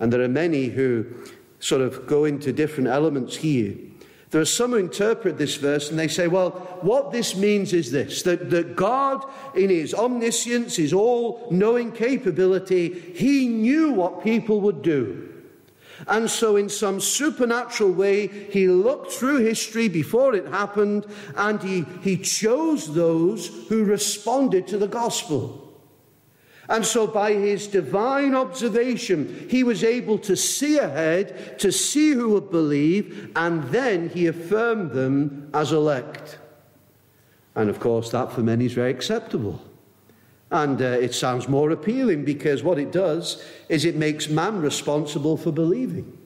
And 0.00 0.12
there 0.12 0.22
are 0.22 0.28
many 0.28 0.66
who 0.66 1.06
sort 1.60 1.82
of 1.82 2.06
go 2.06 2.24
into 2.24 2.52
different 2.52 2.88
elements 2.88 3.36
here. 3.36 3.76
There 4.30 4.40
are 4.40 4.46
some 4.46 4.70
who 4.70 4.76
interpret 4.76 5.38
this 5.38 5.56
verse 5.56 5.90
and 5.90 5.98
they 5.98 6.06
say, 6.06 6.28
well, 6.28 6.50
what 6.82 7.10
this 7.10 7.34
means 7.34 7.72
is 7.72 7.90
this 7.90 8.22
that, 8.22 8.50
that 8.50 8.76
God, 8.76 9.24
in 9.56 9.70
his 9.70 9.92
omniscience, 9.92 10.76
his 10.76 10.92
all 10.92 11.48
knowing 11.50 11.90
capability, 11.90 13.12
he 13.14 13.48
knew 13.48 13.92
what 13.92 14.22
people 14.22 14.60
would 14.60 14.82
do. 14.82 15.26
And 16.06 16.30
so, 16.30 16.56
in 16.56 16.68
some 16.68 16.98
supernatural 16.98 17.92
way, 17.92 18.28
he 18.28 18.68
looked 18.68 19.12
through 19.12 19.38
history 19.38 19.88
before 19.88 20.34
it 20.34 20.46
happened 20.46 21.06
and 21.36 21.62
he, 21.62 21.84
he 22.00 22.16
chose 22.16 22.94
those 22.94 23.48
who 23.68 23.84
responded 23.84 24.66
to 24.68 24.78
the 24.78 24.88
gospel. 24.88 25.69
And 26.70 26.86
so, 26.86 27.08
by 27.08 27.32
his 27.32 27.66
divine 27.66 28.36
observation, 28.36 29.48
he 29.50 29.64
was 29.64 29.82
able 29.82 30.18
to 30.20 30.36
see 30.36 30.78
ahead, 30.78 31.58
to 31.58 31.72
see 31.72 32.12
who 32.12 32.30
would 32.30 32.52
believe, 32.52 33.32
and 33.34 33.64
then 33.64 34.08
he 34.08 34.28
affirmed 34.28 34.92
them 34.92 35.50
as 35.52 35.72
elect. 35.72 36.38
And 37.56 37.68
of 37.68 37.80
course, 37.80 38.10
that 38.12 38.30
for 38.30 38.42
many 38.42 38.66
is 38.66 38.72
very 38.72 38.92
acceptable. 38.92 39.60
And 40.52 40.80
uh, 40.80 40.84
it 40.84 41.12
sounds 41.12 41.48
more 41.48 41.72
appealing 41.72 42.24
because 42.24 42.62
what 42.62 42.78
it 42.78 42.92
does 42.92 43.44
is 43.68 43.84
it 43.84 43.96
makes 43.96 44.28
man 44.28 44.62
responsible 44.62 45.36
for 45.36 45.50
believing. 45.50 46.16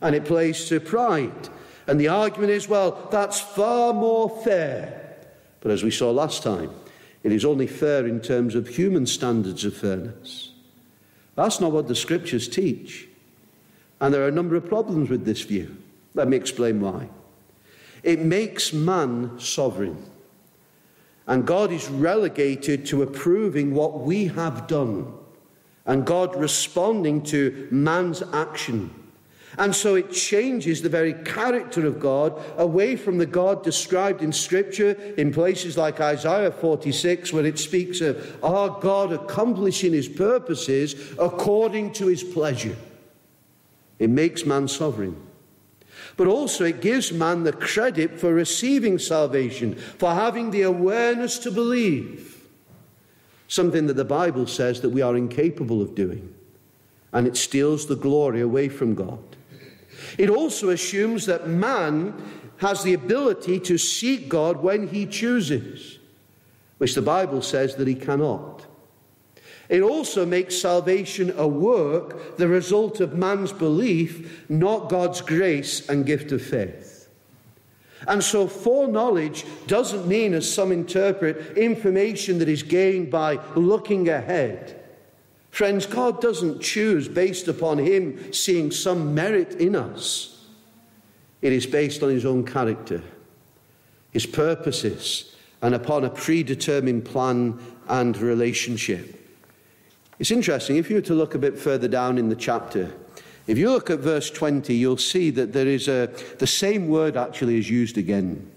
And 0.00 0.14
it 0.14 0.24
plays 0.24 0.66
to 0.70 0.80
pride. 0.80 1.50
And 1.86 2.00
the 2.00 2.08
argument 2.08 2.52
is, 2.52 2.68
well, 2.68 3.08
that's 3.10 3.38
far 3.38 3.92
more 3.92 4.30
fair. 4.44 5.18
But 5.60 5.72
as 5.72 5.82
we 5.82 5.90
saw 5.90 6.10
last 6.10 6.42
time, 6.42 6.70
it 7.24 7.32
is 7.32 7.44
only 7.44 7.66
fair 7.66 8.06
in 8.06 8.20
terms 8.20 8.54
of 8.54 8.68
human 8.68 9.06
standards 9.06 9.64
of 9.64 9.74
fairness. 9.76 10.52
That's 11.34 11.58
not 11.58 11.72
what 11.72 11.88
the 11.88 11.94
scriptures 11.96 12.48
teach. 12.48 13.08
And 14.00 14.12
there 14.12 14.22
are 14.22 14.28
a 14.28 14.32
number 14.32 14.54
of 14.56 14.68
problems 14.68 15.08
with 15.08 15.24
this 15.24 15.40
view. 15.40 15.76
Let 16.14 16.28
me 16.28 16.36
explain 16.36 16.80
why. 16.80 17.08
It 18.02 18.20
makes 18.20 18.72
man 18.72 19.40
sovereign. 19.40 20.04
And 21.26 21.46
God 21.46 21.72
is 21.72 21.88
relegated 21.88 22.84
to 22.86 23.02
approving 23.02 23.74
what 23.74 24.00
we 24.00 24.26
have 24.26 24.66
done, 24.66 25.10
and 25.86 26.04
God 26.04 26.36
responding 26.36 27.22
to 27.24 27.66
man's 27.70 28.22
action. 28.34 28.90
And 29.56 29.74
so 29.74 29.94
it 29.94 30.10
changes 30.10 30.82
the 30.82 30.88
very 30.88 31.12
character 31.12 31.86
of 31.86 32.00
God 32.00 32.42
away 32.56 32.96
from 32.96 33.18
the 33.18 33.26
God 33.26 33.62
described 33.62 34.22
in 34.22 34.32
Scripture 34.32 34.92
in 35.16 35.32
places 35.32 35.76
like 35.76 36.00
Isaiah 36.00 36.50
46, 36.50 37.32
where 37.32 37.46
it 37.46 37.58
speaks 37.58 38.00
of 38.00 38.36
our 38.42 38.80
God 38.80 39.12
accomplishing 39.12 39.92
his 39.92 40.08
purposes 40.08 40.94
according 41.18 41.92
to 41.94 42.06
his 42.06 42.24
pleasure. 42.24 42.76
It 43.98 44.10
makes 44.10 44.44
man 44.44 44.66
sovereign. 44.66 45.16
But 46.16 46.26
also, 46.26 46.64
it 46.64 46.80
gives 46.80 47.12
man 47.12 47.44
the 47.44 47.52
credit 47.52 48.18
for 48.18 48.32
receiving 48.32 48.98
salvation, 48.98 49.74
for 49.76 50.12
having 50.12 50.50
the 50.50 50.62
awareness 50.62 51.38
to 51.40 51.50
believe. 51.50 52.44
Something 53.46 53.86
that 53.86 53.96
the 53.96 54.04
Bible 54.04 54.46
says 54.46 54.80
that 54.80 54.90
we 54.90 55.02
are 55.02 55.16
incapable 55.16 55.80
of 55.80 55.94
doing. 55.94 56.34
And 57.12 57.26
it 57.26 57.36
steals 57.36 57.86
the 57.86 57.96
glory 57.96 58.40
away 58.40 58.68
from 58.68 58.94
God. 58.94 59.20
It 60.18 60.30
also 60.30 60.70
assumes 60.70 61.26
that 61.26 61.48
man 61.48 62.14
has 62.58 62.82
the 62.82 62.94
ability 62.94 63.60
to 63.60 63.78
seek 63.78 64.28
God 64.28 64.62
when 64.62 64.88
he 64.88 65.06
chooses, 65.06 65.98
which 66.78 66.94
the 66.94 67.02
Bible 67.02 67.42
says 67.42 67.74
that 67.76 67.88
he 67.88 67.94
cannot. 67.94 68.64
It 69.68 69.80
also 69.80 70.26
makes 70.26 70.56
salvation 70.58 71.32
a 71.36 71.48
work, 71.48 72.36
the 72.36 72.48
result 72.48 73.00
of 73.00 73.14
man's 73.14 73.52
belief, 73.52 74.44
not 74.48 74.90
God's 74.90 75.20
grace 75.20 75.88
and 75.88 76.06
gift 76.06 76.32
of 76.32 76.42
faith. 76.42 77.08
And 78.06 78.22
so, 78.22 78.46
foreknowledge 78.46 79.46
doesn't 79.66 80.06
mean, 80.06 80.34
as 80.34 80.52
some 80.52 80.72
interpret, 80.72 81.56
information 81.56 82.38
that 82.38 82.48
is 82.48 82.62
gained 82.62 83.10
by 83.10 83.40
looking 83.54 84.10
ahead. 84.10 84.83
Friends, 85.54 85.86
God 85.86 86.20
doesn't 86.20 86.62
choose 86.62 87.06
based 87.06 87.46
upon 87.46 87.78
Him 87.78 88.32
seeing 88.32 88.72
some 88.72 89.14
merit 89.14 89.52
in 89.60 89.76
us. 89.76 90.48
It 91.42 91.52
is 91.52 91.64
based 91.64 92.02
on 92.02 92.10
His 92.10 92.24
own 92.24 92.44
character, 92.44 93.00
His 94.10 94.26
purposes, 94.26 95.36
and 95.62 95.72
upon 95.72 96.04
a 96.04 96.10
predetermined 96.10 97.04
plan 97.04 97.60
and 97.86 98.16
relationship. 98.16 99.14
It's 100.18 100.32
interesting, 100.32 100.76
if 100.76 100.90
you 100.90 100.96
were 100.96 101.02
to 101.02 101.14
look 101.14 101.36
a 101.36 101.38
bit 101.38 101.56
further 101.56 101.86
down 101.86 102.18
in 102.18 102.30
the 102.30 102.34
chapter, 102.34 102.92
if 103.46 103.56
you 103.56 103.70
look 103.70 103.90
at 103.90 104.00
verse 104.00 104.32
20, 104.32 104.74
you'll 104.74 104.96
see 104.96 105.30
that 105.30 105.52
there 105.52 105.68
is 105.68 105.86
a, 105.86 106.10
the 106.40 106.48
same 106.48 106.88
word 106.88 107.16
actually 107.16 107.58
is 107.58 107.70
used 107.70 107.96
again. 107.96 108.50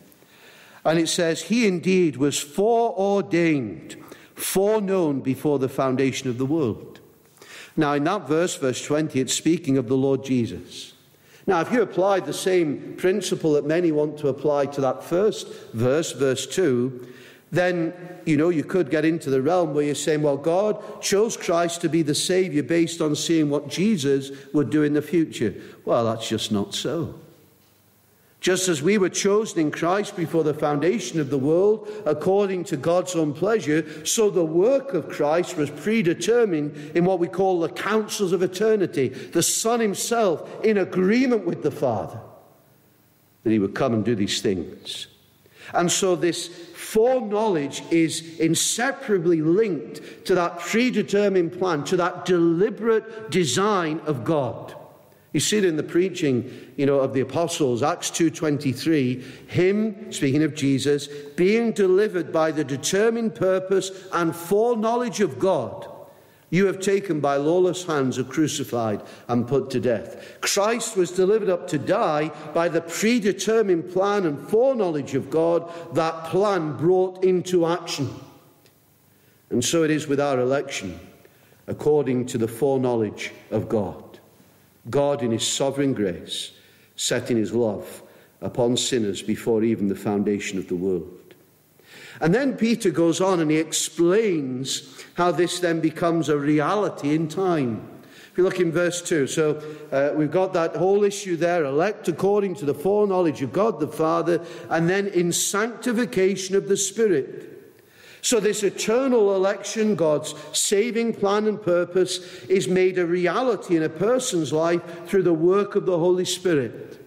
And 0.84 0.98
it 0.98 1.10
says, 1.10 1.44
He 1.44 1.68
indeed 1.68 2.18
was 2.18 2.40
foreordained, 2.40 3.98
foreknown 4.38 5.20
before 5.20 5.60
the 5.60 5.68
foundation 5.68 6.30
of 6.30 6.38
the 6.38 6.46
world. 6.46 7.00
Now, 7.76 7.94
in 7.94 8.04
that 8.06 8.28
verse, 8.28 8.56
verse 8.56 8.84
20, 8.84 9.20
it's 9.20 9.34
speaking 9.34 9.78
of 9.78 9.88
the 9.88 9.98
Lord 9.98 10.24
Jesus. 10.24 10.94
Now, 11.46 11.62
if 11.62 11.72
you 11.72 11.82
apply 11.82 12.20
the 12.20 12.34
same 12.34 12.96
principle 12.98 13.54
that 13.54 13.66
many 13.66 13.92
want 13.92 14.18
to 14.20 14.28
apply 14.28 14.68
to 14.68 14.82
that 14.82 15.04
first 15.04 15.48
verse, 15.74 16.12
verse 16.12 16.46
2, 16.48 17.08
then, 17.52 17.94
you 18.26 18.36
know, 18.36 18.50
you 18.50 18.64
could 18.64 18.90
get 18.90 19.06
into 19.06 19.30
the 19.30 19.42
realm 19.42 19.74
where 19.74 19.86
you're 19.86 19.96
saying, 19.96 20.22
well, 20.22 20.38
God 20.38 21.02
chose 21.02 21.38
Christ 21.38 21.82
to 21.82 21.90
be 21.90 22.02
the 22.02 22.16
Savior 22.16 22.62
based 22.62 23.00
on 23.00 23.16
seeing 23.16 23.50
what 23.50 23.70
Jesus 23.70 24.32
would 24.54 24.70
do 24.70 24.84
in 24.84 24.94
the 24.94 25.02
future. 25.02 25.56
Well, 25.86 26.06
that's 26.06 26.28
just 26.28 26.52
not 26.52 26.76
so. 26.76 27.16
Just 28.40 28.70
as 28.70 28.84
we 28.84 28.98
were 28.98 29.10
chosen 29.10 29.60
in 29.60 29.72
Christ 29.72 30.16
before 30.16 30.44
the 30.44 30.54
foundation 30.54 31.20
of 31.20 31.30
the 31.30 31.40
world, 31.40 31.90
according 32.06 32.66
to 32.66 32.78
God's 32.78 33.16
own 33.16 33.34
pleasure, 33.34 34.06
so 34.06 34.30
the 34.30 34.46
work 34.46 34.94
of 34.94 35.10
Christ 35.10 35.58
was 35.58 35.72
predetermined 35.72 36.92
in 36.96 37.04
what 37.04 37.20
we 37.20 37.28
call 37.28 37.60
the 37.60 37.70
councils 37.70 38.34
of 38.34 38.44
eternity. 38.44 39.10
The 39.10 39.42
Son 39.42 39.80
Himself, 39.80 40.64
in 40.64 40.78
agreement 40.78 41.46
with 41.46 41.64
the 41.64 41.72
Father, 41.72 42.20
that 43.44 43.52
He 43.52 43.60
would 43.60 43.74
come 43.74 43.94
and 43.94 44.06
do 44.06 44.14
these 44.14 44.40
things. 44.40 45.08
And 45.74 45.92
so 45.92 46.16
this 46.16 46.48
foreknowledge 46.48 47.82
is 47.92 48.40
inseparably 48.40 49.42
linked 49.42 50.26
to 50.26 50.36
that 50.36 50.60
predetermined 50.60 51.58
plan, 51.58 51.84
to 51.86 51.98
that 51.98 52.26
deliberate 52.26 53.32
design 53.32 54.00
of 54.06 54.24
God. 54.24 54.76
You 55.34 55.40
see 55.40 55.58
it 55.58 55.66
in 55.66 55.78
the 55.78 55.84
preaching, 55.84 56.72
you 56.78 56.86
know, 56.86 57.00
of 57.00 57.14
the 57.14 57.22
apostles, 57.22 57.84
Acts 57.84 58.10
2.23, 58.12 59.22
him, 59.50 60.12
speaking 60.12 60.44
of 60.44 60.56
Jesus, 60.56 61.08
being 61.36 61.72
delivered 61.74 62.32
by 62.32 62.52
the 62.52 62.64
determined 62.64 63.36
purpose 63.36 63.92
and 64.14 64.36
foreknowledge 64.36 65.20
of 65.20 65.38
God 65.38 65.88
you 66.50 66.68
have 66.68 66.80
taken 66.80 67.20
by 67.20 67.36
lawless 67.36 67.86
hands 67.86 68.18
are 68.18 68.24
crucified 68.24 69.02
and 69.28 69.48
put 69.48 69.70
to 69.72 69.82
death. 69.82 70.38
Christ 70.40 70.96
was 70.96 71.12
delivered 71.12 71.50
up 71.50 71.68
to 71.70 71.78
die 71.78 72.32
by 72.54 72.70
the 72.70 72.82
predetermined 72.82 73.92
plan 73.92 74.26
and 74.26 74.40
foreknowledge 74.40 75.14
of 75.14 75.30
God, 75.30 75.70
that 75.94 76.26
plan 76.26 76.78
brought 76.78 77.24
into 77.24 77.66
action. 77.66 78.10
And 79.50 79.64
so 79.64 79.84
it 79.84 79.92
is 79.92 80.08
with 80.08 80.22
our 80.22 80.40
election, 80.40 80.98
according 81.68 82.28
to 82.28 82.38
the 82.38 82.48
foreknowledge 82.48 83.34
of 83.52 83.68
God. 83.68 84.02
God, 84.90 85.22
in 85.22 85.32
His 85.32 85.48
sovereign 85.48 85.94
grace, 85.94 86.52
setting 86.96 87.38
His 87.38 87.54
love 87.54 88.04
upon 88.42 88.78
sinners 88.78 89.22
before 89.22 89.64
even 89.64 89.88
the 89.88 89.96
foundation 89.96 90.58
of 90.58 90.68
the 90.68 90.76
world. 90.76 91.18
And 92.20 92.34
then 92.34 92.58
Peter 92.58 92.90
goes 92.90 93.22
on 93.22 93.40
and 93.40 93.52
he 93.52 93.58
explains 93.58 95.04
how 95.16 95.32
this 95.32 95.60
then 95.60 95.80
becomes 95.80 96.30
a 96.30 96.38
reality 96.38 97.14
in 97.14 97.28
time. 97.28 97.88
If 98.32 98.38
you 98.38 98.44
look 98.44 98.60
in 98.60 98.72
verse 98.72 99.02
2, 99.02 99.28
so 99.28 99.62
uh, 99.92 100.12
we've 100.16 100.32
got 100.32 100.54
that 100.54 100.76
whole 100.76 101.04
issue 101.04 101.36
there 101.36 101.66
elect 101.66 102.08
according 102.08 102.56
to 102.56 102.66
the 102.66 102.74
foreknowledge 102.74 103.42
of 103.42 103.52
God 103.52 103.80
the 103.80 103.88
Father, 103.88 104.44
and 104.70 104.88
then 104.90 105.08
in 105.08 105.32
sanctification 105.32 106.56
of 106.56 106.68
the 106.68 106.78
Spirit. 106.78 107.57
So, 108.22 108.40
this 108.40 108.64
eternal 108.64 109.36
election, 109.36 109.96
God's 109.96 110.34
saving 110.52 111.14
plan 111.14 111.48
and 111.48 111.62
purpose, 111.62 112.44
is 112.46 112.68
made 112.68 112.98
a 112.98 113.06
reality 113.06 113.78
in 113.78 113.84
a 113.84 113.90
person's 113.90 114.52
life 114.52 114.82
through 115.08 115.24
the 115.24 115.34
work 115.34 115.76
of 115.76 115.86
the 115.86 115.98
Holy 115.98 116.26
Spirit, 116.26 117.00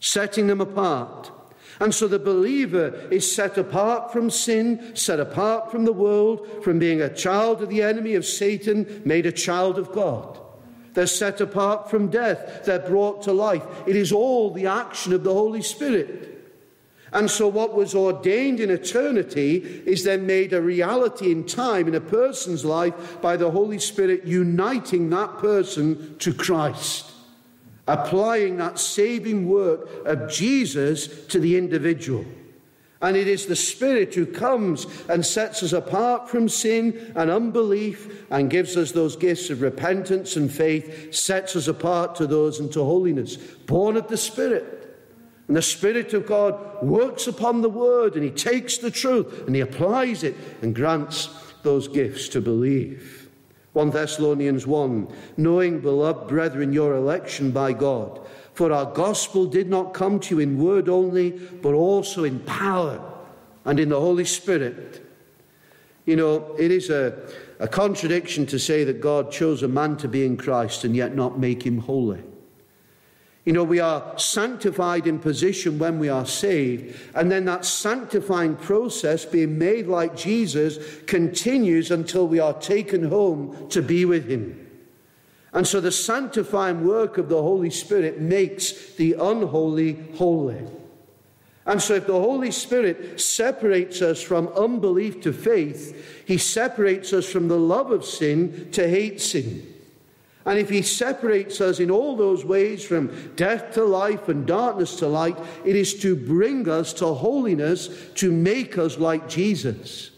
setting 0.00 0.46
them 0.46 0.60
apart 0.60 1.30
and 1.80 1.94
so 1.94 2.08
the 2.08 2.18
believer 2.18 2.88
is 3.10 3.30
set 3.30 3.56
apart 3.56 4.12
from 4.12 4.30
sin, 4.30 4.96
set 4.96 5.20
apart 5.20 5.70
from 5.70 5.84
the 5.84 5.92
world, 5.92 6.64
from 6.64 6.78
being 6.78 7.00
a 7.00 7.14
child 7.14 7.62
of 7.62 7.68
the 7.68 7.82
enemy 7.82 8.14
of 8.14 8.26
Satan, 8.26 9.02
made 9.04 9.26
a 9.26 9.32
child 9.32 9.78
of 9.78 9.92
God. 9.92 10.40
They're 10.94 11.06
set 11.06 11.40
apart 11.40 11.88
from 11.88 12.08
death. 12.08 12.64
They're 12.64 12.80
brought 12.80 13.22
to 13.22 13.32
life. 13.32 13.64
It 13.86 13.94
is 13.94 14.10
all 14.10 14.50
the 14.50 14.66
action 14.66 15.12
of 15.12 15.22
the 15.22 15.32
Holy 15.32 15.62
Spirit. 15.62 16.37
And 17.12 17.30
so, 17.30 17.48
what 17.48 17.74
was 17.74 17.94
ordained 17.94 18.60
in 18.60 18.70
eternity 18.70 19.56
is 19.86 20.04
then 20.04 20.26
made 20.26 20.52
a 20.52 20.60
reality 20.60 21.32
in 21.32 21.44
time 21.44 21.88
in 21.88 21.94
a 21.94 22.00
person's 22.00 22.64
life 22.64 23.20
by 23.22 23.36
the 23.36 23.50
Holy 23.50 23.78
Spirit 23.78 24.24
uniting 24.24 25.08
that 25.10 25.38
person 25.38 26.16
to 26.18 26.34
Christ, 26.34 27.10
applying 27.86 28.58
that 28.58 28.78
saving 28.78 29.48
work 29.48 29.88
of 30.04 30.30
Jesus 30.30 31.26
to 31.28 31.40
the 31.40 31.56
individual. 31.56 32.26
And 33.00 33.16
it 33.16 33.28
is 33.28 33.46
the 33.46 33.56
Spirit 33.56 34.14
who 34.14 34.26
comes 34.26 34.86
and 35.08 35.24
sets 35.24 35.62
us 35.62 35.72
apart 35.72 36.28
from 36.28 36.48
sin 36.48 37.12
and 37.14 37.30
unbelief 37.30 38.26
and 38.30 38.50
gives 38.50 38.76
us 38.76 38.90
those 38.90 39.14
gifts 39.14 39.50
of 39.50 39.62
repentance 39.62 40.36
and 40.36 40.52
faith, 40.52 41.14
sets 41.14 41.54
us 41.54 41.68
apart 41.68 42.16
to 42.16 42.26
those 42.26 42.58
into 42.58 42.82
holiness, 42.82 43.36
born 43.36 43.96
of 43.96 44.08
the 44.08 44.16
Spirit. 44.16 44.77
And 45.48 45.56
the 45.56 45.62
Spirit 45.62 46.12
of 46.12 46.26
God 46.26 46.82
works 46.82 47.26
upon 47.26 47.62
the 47.62 47.70
Word 47.70 48.14
and 48.14 48.22
He 48.22 48.30
takes 48.30 48.78
the 48.78 48.90
truth 48.90 49.46
and 49.46 49.56
He 49.56 49.62
applies 49.62 50.22
it 50.22 50.36
and 50.62 50.74
grants 50.74 51.30
those 51.62 51.88
gifts 51.88 52.28
to 52.28 52.40
believe. 52.40 53.28
1 53.72 53.90
Thessalonians 53.90 54.66
1 54.66 55.08
Knowing, 55.38 55.80
beloved 55.80 56.28
brethren, 56.28 56.72
your 56.72 56.94
election 56.94 57.50
by 57.50 57.72
God, 57.72 58.20
for 58.52 58.72
our 58.72 58.86
gospel 58.86 59.46
did 59.46 59.68
not 59.68 59.94
come 59.94 60.20
to 60.20 60.34
you 60.34 60.40
in 60.40 60.58
word 60.58 60.88
only, 60.88 61.30
but 61.30 61.72
also 61.72 62.24
in 62.24 62.40
power 62.40 63.00
and 63.64 63.80
in 63.80 63.88
the 63.88 64.00
Holy 64.00 64.24
Spirit. 64.24 65.04
You 66.04 66.16
know, 66.16 66.56
it 66.58 66.70
is 66.70 66.90
a, 66.90 67.18
a 67.58 67.68
contradiction 67.68 68.46
to 68.46 68.58
say 68.58 68.84
that 68.84 69.00
God 69.00 69.30
chose 69.30 69.62
a 69.62 69.68
man 69.68 69.96
to 69.98 70.08
be 70.08 70.26
in 70.26 70.36
Christ 70.36 70.84
and 70.84 70.96
yet 70.96 71.14
not 71.14 71.38
make 71.38 71.64
him 71.64 71.78
holy. 71.78 72.22
You 73.48 73.54
know, 73.54 73.64
we 73.64 73.80
are 73.80 74.18
sanctified 74.18 75.06
in 75.06 75.20
position 75.20 75.78
when 75.78 75.98
we 75.98 76.10
are 76.10 76.26
saved, 76.26 76.94
and 77.14 77.32
then 77.32 77.46
that 77.46 77.64
sanctifying 77.64 78.56
process, 78.56 79.24
being 79.24 79.56
made 79.56 79.86
like 79.86 80.14
Jesus, 80.14 81.00
continues 81.06 81.90
until 81.90 82.28
we 82.28 82.40
are 82.40 82.52
taken 82.52 83.04
home 83.04 83.70
to 83.70 83.80
be 83.80 84.04
with 84.04 84.28
Him. 84.28 84.68
And 85.54 85.66
so 85.66 85.80
the 85.80 85.90
sanctifying 85.90 86.86
work 86.86 87.16
of 87.16 87.30
the 87.30 87.40
Holy 87.40 87.70
Spirit 87.70 88.20
makes 88.20 88.92
the 88.96 89.14
unholy 89.14 89.94
holy. 90.16 90.66
And 91.64 91.80
so, 91.80 91.94
if 91.94 92.06
the 92.06 92.20
Holy 92.20 92.50
Spirit 92.50 93.18
separates 93.18 94.02
us 94.02 94.20
from 94.20 94.48
unbelief 94.48 95.22
to 95.22 95.32
faith, 95.32 96.22
He 96.26 96.36
separates 96.36 97.14
us 97.14 97.24
from 97.24 97.48
the 97.48 97.58
love 97.58 97.92
of 97.92 98.04
sin 98.04 98.68
to 98.72 98.86
hate 98.86 99.22
sin. 99.22 99.77
And 100.48 100.58
if 100.58 100.70
he 100.70 100.80
separates 100.80 101.60
us 101.60 101.78
in 101.78 101.90
all 101.90 102.16
those 102.16 102.42
ways 102.42 102.82
from 102.82 103.34
death 103.36 103.74
to 103.74 103.84
life 103.84 104.30
and 104.30 104.46
darkness 104.46 104.96
to 104.96 105.06
light, 105.06 105.36
it 105.62 105.76
is 105.76 106.00
to 106.00 106.16
bring 106.16 106.66
us 106.70 106.94
to 106.94 107.08
holiness, 107.08 107.90
to 108.14 108.32
make 108.32 108.78
us 108.78 108.96
like 108.96 109.28
Jesus, 109.28 110.10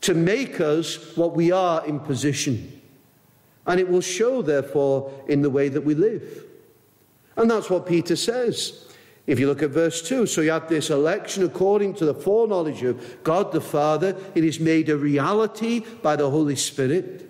to 0.00 0.14
make 0.14 0.62
us 0.62 1.14
what 1.14 1.36
we 1.36 1.52
are 1.52 1.84
in 1.84 2.00
position. 2.00 2.80
And 3.66 3.78
it 3.78 3.90
will 3.90 4.00
show, 4.00 4.40
therefore, 4.40 5.12
in 5.28 5.42
the 5.42 5.50
way 5.50 5.68
that 5.68 5.82
we 5.82 5.94
live. 5.94 6.46
And 7.36 7.50
that's 7.50 7.68
what 7.68 7.86
Peter 7.86 8.16
says. 8.16 8.86
If 9.26 9.38
you 9.38 9.46
look 9.46 9.62
at 9.62 9.68
verse 9.68 10.00
2, 10.08 10.24
so 10.24 10.40
you 10.40 10.52
have 10.52 10.70
this 10.70 10.88
election 10.88 11.44
according 11.44 11.96
to 11.96 12.06
the 12.06 12.14
foreknowledge 12.14 12.82
of 12.82 13.22
God 13.24 13.52
the 13.52 13.60
Father. 13.60 14.16
It 14.34 14.42
is 14.42 14.58
made 14.58 14.88
a 14.88 14.96
reality 14.96 15.80
by 15.80 16.16
the 16.16 16.30
Holy 16.30 16.56
Spirit. 16.56 17.26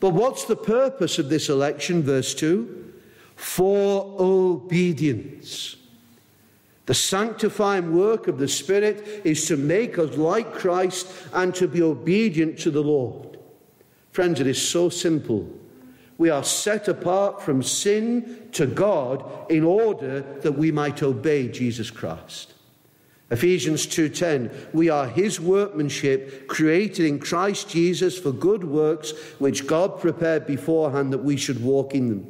But 0.00 0.10
what's 0.10 0.44
the 0.44 0.56
purpose 0.56 1.18
of 1.18 1.28
this 1.28 1.48
election? 1.48 2.02
Verse 2.02 2.34
2 2.34 2.92
For 3.36 4.14
obedience. 4.18 5.76
The 6.86 6.94
sanctifying 6.94 7.96
work 7.96 8.28
of 8.28 8.38
the 8.38 8.48
Spirit 8.48 9.22
is 9.24 9.46
to 9.48 9.56
make 9.56 9.98
us 9.98 10.16
like 10.16 10.52
Christ 10.52 11.10
and 11.32 11.54
to 11.54 11.66
be 11.66 11.82
obedient 11.82 12.58
to 12.60 12.70
the 12.70 12.82
Lord. 12.82 13.38
Friends, 14.12 14.38
it 14.38 14.46
is 14.46 14.60
so 14.60 14.90
simple. 14.90 15.48
We 16.18 16.30
are 16.30 16.44
set 16.44 16.86
apart 16.86 17.42
from 17.42 17.62
sin 17.62 18.48
to 18.52 18.66
God 18.66 19.50
in 19.50 19.64
order 19.64 20.20
that 20.42 20.52
we 20.52 20.70
might 20.70 21.02
obey 21.02 21.48
Jesus 21.48 21.90
Christ. 21.90 22.53
Ephesians 23.30 23.86
2:10 23.86 24.50
We 24.72 24.88
are 24.90 25.06
his 25.06 25.40
workmanship 25.40 26.46
created 26.46 27.06
in 27.06 27.18
Christ 27.18 27.68
Jesus 27.68 28.18
for 28.18 28.32
good 28.32 28.64
works 28.64 29.12
which 29.38 29.66
God 29.66 30.00
prepared 30.00 30.46
beforehand 30.46 31.12
that 31.12 31.24
we 31.24 31.36
should 31.36 31.62
walk 31.62 31.94
in 31.94 32.08
them. 32.08 32.26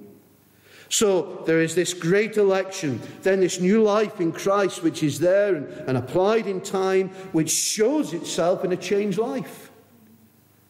So 0.89 1.43
there 1.47 1.61
is 1.61 1.75
this 1.75 1.93
great 1.93 2.37
election, 2.37 3.01
then 3.23 3.41
this 3.41 3.59
new 3.59 3.83
life 3.83 4.21
in 4.21 4.31
Christ 4.31 4.83
which 4.83 5.03
is 5.03 5.19
there 5.19 5.57
and, 5.57 5.67
and 5.89 5.99
applied 5.99 6.47
in 6.47 6.61
time, 6.61 7.09
which 7.33 7.51
shows 7.51 8.13
itself 8.13 8.65
in 8.65 8.71
a 8.71 8.77
changed 8.77 9.19
life. 9.19 9.73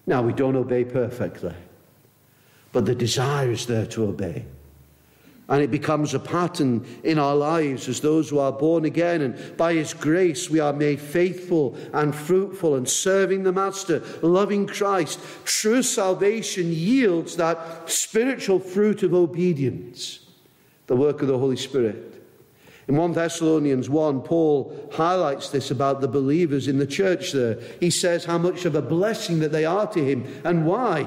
Now 0.07 0.23
we 0.23 0.33
don't 0.33 0.57
obey 0.57 0.85
perfectly, 0.85 1.55
but 2.73 2.87
the 2.87 2.95
desire 2.95 3.51
is 3.51 3.67
there 3.67 3.87
to 3.87 4.05
obey. 4.05 4.47
And 5.49 5.63
it 5.63 5.71
becomes 5.71 6.15
a 6.15 6.19
pattern 6.19 6.87
in 7.03 7.19
our 7.19 7.37
lives 7.37 7.87
as 7.89 8.01
those 8.01 8.31
who 8.31 8.39
are 8.39 8.53
born 8.53 8.87
again. 8.87 9.21
And 9.21 9.57
by 9.59 9.75
His 9.75 9.93
grace, 9.93 10.49
we 10.49 10.59
are 10.59 10.73
made 10.73 11.01
faithful 11.01 11.77
and 11.93 12.15
fruitful 12.15 12.77
and 12.77 12.89
serving 12.89 13.43
the 13.43 13.53
Master, 13.53 14.03
loving 14.23 14.67
Christ. 14.67 15.21
True 15.45 15.83
salvation 15.83 16.73
yields 16.73 17.37
that 17.37 17.91
spiritual 17.91 18.59
fruit 18.59 19.03
of 19.03 19.13
obedience, 19.13 20.21
the 20.87 20.97
work 20.97 21.21
of 21.21 21.29
the 21.29 21.39
Holy 21.39 21.57
Spirit. 21.57 22.15
In 22.87 22.97
1 22.97 23.13
Thessalonians 23.13 23.89
1, 23.89 24.23
Paul 24.23 24.91
highlights 24.93 25.51
this 25.51 25.71
about 25.71 26.01
the 26.01 26.09
believers 26.09 26.69
in 26.69 26.79
the 26.79 26.87
church 26.87 27.33
there. 27.33 27.59
He 27.81 27.91
says 27.91 28.27
how 28.27 28.37
much 28.37 28.67
of 28.67 28.75
a 28.75 28.83
blessing 28.83 29.41
that 29.41 29.53
they 29.53 29.65
are 29.65 29.87
to 29.89 30.05
him 30.05 30.27
and 30.45 30.67
why. 30.67 31.05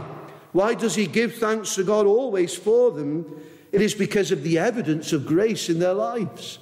Why 0.53 0.73
does 0.73 0.95
he 0.95 1.05
give 1.05 1.35
thanks 1.35 1.75
to 1.75 1.83
God 1.83 2.07
always 2.07 2.55
for 2.55 2.91
them? 2.91 3.25
It 3.71 3.81
is 3.81 3.93
because 3.93 4.31
of 4.31 4.43
the 4.43 4.59
evidence 4.59 5.13
of 5.13 5.25
grace 5.25 5.69
in 5.69 5.79
their 5.79 5.93
lives. 5.93 6.59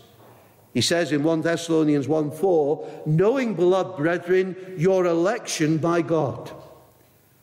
He 0.74 0.82
says 0.82 1.14
in 1.14 1.24
1 1.24 1.42
Thessalonians 1.42 2.08
1 2.08 2.32
4, 2.32 3.04
knowing, 3.06 3.54
beloved 3.54 3.96
brethren, 3.96 4.76
your 4.78 5.06
election 5.06 5.78
by 5.78 6.02
God. 6.02 6.52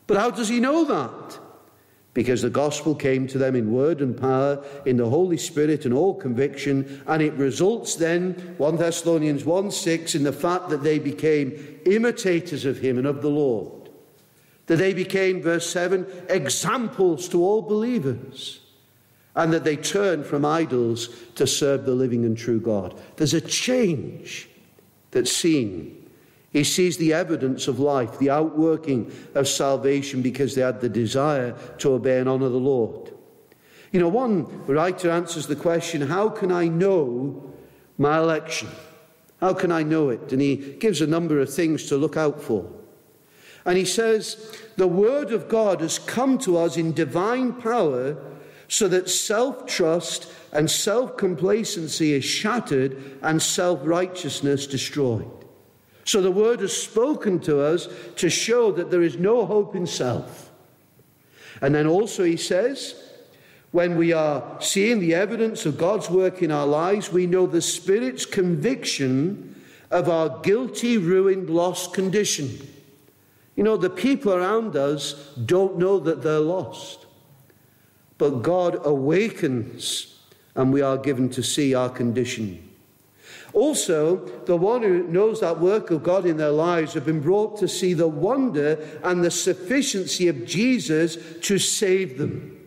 But 0.07 0.19
how 0.19 0.31
does 0.31 0.51
he 0.51 0.61
know 0.61 0.85
that? 0.85 1.39
Because 2.13 2.43
the 2.43 2.51
gospel 2.51 2.95
came 2.95 3.27
to 3.29 3.39
them 3.39 3.57
in 3.57 3.73
word 3.73 4.03
and 4.03 4.15
power, 4.15 4.63
in 4.85 4.99
the 4.99 5.09
Holy 5.09 5.39
Spirit 5.39 5.87
and 5.87 5.95
all 5.95 6.15
conviction, 6.15 7.03
and 7.07 7.23
it 7.23 7.33
results 7.35 7.95
then, 7.95 8.35
1 8.59 8.77
Thessalonians 8.77 9.47
1 9.47 9.71
6, 9.71 10.15
in 10.15 10.25
the 10.25 10.33
fact 10.33 10.69
that 10.69 10.83
they 10.83 10.99
became 10.99 11.81
imitators 11.87 12.67
of 12.67 12.81
him 12.81 12.99
and 12.99 13.07
of 13.07 13.23
the 13.23 13.31
Lord. 13.31 13.89
That 14.67 14.77
they 14.77 14.93
became, 14.93 15.41
verse 15.41 15.67
7, 15.71 16.07
examples 16.29 17.29
to 17.31 17.43
all 17.43 17.63
believers 17.63 18.62
and 19.35 19.53
that 19.53 19.65
they 19.65 19.77
turn 19.77 20.23
from 20.25 20.45
idols 20.45 21.09
to 21.35 21.47
serve 21.47 21.87
the 21.87 21.95
living 21.95 22.25
and 22.25 22.37
true 22.37 22.61
God. 22.61 22.99
There's 23.17 23.35
a 23.35 23.41
change 23.41 24.49
that's 25.11 25.33
seen. 25.33 25.99
He 26.51 26.65
sees 26.65 26.99
the 26.99 27.15
evidence 27.15 27.67
of 27.67 27.81
life, 27.81 28.19
the 28.19 28.29
outworking 28.29 29.11
of 29.35 29.49
salvation 29.49 30.21
because 30.21 30.55
they 30.55 30.61
had 30.61 30.83
the 30.83 30.89
desire 30.89 31.53
to 31.79 31.93
obey 31.93 32.19
and 32.19 32.29
honour 32.29 32.51
the 32.51 32.59
Lord. 32.59 33.13
You 33.91 34.01
know, 34.01 34.09
one 34.09 34.67
writer 34.67 35.11
answers 35.11 35.47
the 35.47 35.57
question 35.57 36.03
how 36.03 36.29
can 36.29 36.53
I 36.53 36.69
know 36.69 37.55
my 37.97 38.19
election? 38.19 38.69
How 39.41 39.55
can 39.55 39.73
I 39.73 39.83
know 39.83 40.11
it? 40.11 40.33
And 40.33 40.41
he 40.41 40.57
gives 40.57 41.01
a 41.01 41.07
number 41.07 41.41
of 41.41 41.53
things 41.53 41.87
to 41.89 41.97
look 41.97 42.17
out 42.17 42.41
for. 42.41 42.71
And 43.65 43.79
he 43.79 43.85
says, 43.85 44.57
The 44.77 44.87
Word 44.87 45.33
of 45.33 45.49
God 45.49 45.81
has 45.81 45.99
come 45.99 46.39
to 46.39 46.59
us 46.59 46.77
in 46.77 46.93
divine 46.93 47.55
power 47.55 48.17
so 48.73 48.89
that 48.89 49.11
self 49.11 49.67
trust 49.67 50.33
and 50.51 50.71
self 50.71 51.19
complacency 51.19 52.15
is 52.15 52.25
shattered 52.25 53.19
and 53.21 53.43
self 53.43 53.81
righteousness 53.83 54.67
destroyed. 54.67 55.31
So 56.07 56.23
the 56.23 56.31
word 56.31 56.63
is 56.63 56.75
spoken 56.75 57.39
to 57.41 57.61
us 57.61 57.87
to 58.17 58.31
show 58.31 58.73
that 58.73 58.91
there 58.91 59.03
is 59.03 59.19
no 59.19 59.45
hope 59.45 59.77
in 59.77 59.87
self. 59.87 60.51
And 61.61 61.75
then 61.75 61.87
also 61.87 62.25
he 62.25 62.39
says, 62.39 62.95
when 63.73 63.99
we 63.99 64.15
are 64.15 64.43
seeing 64.59 65.01
the 65.01 65.15
evidence 65.15 65.67
of 65.67 65.77
God's 65.77 66.09
work 66.09 66.41
in 66.41 66.51
our 66.51 66.67
lives, 66.67 67.13
we 67.13 67.27
know 67.27 67.47
the 67.47 67.61
Spirit's 67.61 68.25
conviction 68.25 69.55
of 69.91 70.09
our 70.09 70.41
guilty, 70.41 70.97
ruined, 70.97 71.51
lost 71.51 71.93
condition. 71.93 72.49
You 73.55 73.65
know, 73.65 73.77
the 73.77 73.91
people 73.91 74.33
around 74.33 74.77
us 74.77 75.13
don't 75.45 75.77
know 75.77 76.01
that 76.01 76.23
they're 76.23 76.41
lost 76.41 77.03
but 78.19 78.43
God 78.43 78.79
awakens 78.85 80.13
and 80.55 80.73
we 80.73 80.83
are 80.83 80.99
given 80.99 81.29
to 81.31 81.43
see 81.43 81.75
our 81.75 81.89
condition. 81.89 82.69
Also, 83.53 84.17
the 84.45 84.57
one 84.57 84.83
who 84.83 85.03
knows 85.05 85.41
that 85.41 85.61
work 85.61 85.91
of 85.91 86.03
God 86.03 86.25
in 86.25 86.39
their 86.39 86.51
lives 86.51 86.95
have 86.95 87.05
been 87.05 87.21
brought 87.21 87.59
to 87.59 87.69
see 87.69 87.93
the 87.93 88.09
wonder 88.09 88.79
and 89.03 89.23
the 89.23 89.31
sufficiency 89.31 90.29
of 90.29 90.47
Jesus 90.47 91.19
to 91.43 91.59
save 91.59 92.17
them. 92.17 92.59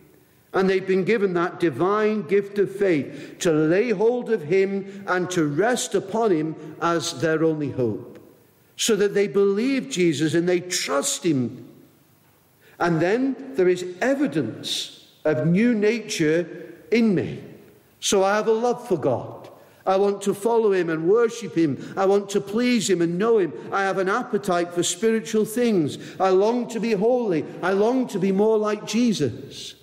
And 0.54 0.70
they've 0.70 0.86
been 0.86 1.04
given 1.04 1.34
that 1.34 1.60
divine 1.60 2.22
gift 2.24 2.60
of 2.60 2.74
faith 2.74 3.38
to 3.40 3.52
lay 3.52 3.90
hold 3.90 4.32
of 4.32 4.44
Him 4.44 5.04
and 5.08 5.30
to 5.32 5.48
rest 5.48 5.96
upon 5.96 6.32
Him 6.32 6.76
as 6.82 7.20
their 7.20 7.44
only 7.44 7.72
hope. 7.72 8.20
So 8.78 8.96
that 8.96 9.14
they 9.14 9.28
believe 9.28 9.90
Jesus 9.90 10.34
and 10.34 10.48
they 10.48 10.60
trust 10.60 11.26
Him. 11.26 11.68
And 12.80 13.02
then 13.02 13.56
there 13.56 13.68
is 13.68 13.86
evidence 14.02 14.95
of 15.26 15.48
new 15.48 15.74
nature 15.74 16.74
in 16.92 17.14
me. 17.14 17.44
So 18.00 18.24
I 18.24 18.36
have 18.36 18.48
a 18.48 18.54
love 18.54 18.88
for 18.88 18.98
God. 18.98 19.50
I 19.86 19.98
want 19.98 20.22
to 20.24 20.34
follow 20.34 20.72
him 20.74 20.90
and 20.90 21.08
worship 21.08 21.56
him. 21.56 21.94
I 21.96 22.06
want 22.06 22.30
to 22.32 22.42
please 22.42 22.90
him 22.90 23.02
and 23.02 23.20
know 23.20 23.38
him. 23.38 23.54
I 23.72 23.84
have 23.84 24.00
an 24.00 24.10
appetite 24.10 24.74
for 24.74 24.82
spiritual 24.82 25.46
things. 25.46 25.98
I 26.20 26.30
long 26.30 26.68
to 26.70 26.80
be 26.80 26.94
holy. 26.94 27.46
I 27.62 27.74
long 27.74 28.08
to 28.08 28.20
be 28.20 28.32
more 28.32 28.58
like 28.58 28.88
Jesus. 28.88 29.76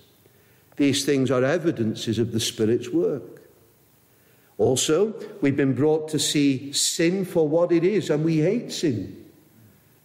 These 0.77 1.05
things 1.05 1.31
are 1.31 1.45
evidences 1.45 2.19
of 2.19 2.33
the 2.33 2.41
Spirit's 2.41 2.89
work. 2.89 3.43
Also, 4.59 5.15
we've 5.41 5.57
been 5.57 5.75
brought 5.75 6.09
to 6.09 6.19
see 6.19 6.73
sin 6.73 7.25
for 7.25 7.49
what 7.49 7.71
it 7.71 7.85
is, 7.85 8.11
and 8.11 8.25
we 8.25 8.39
hate 8.39 8.73
sin. 8.73 9.22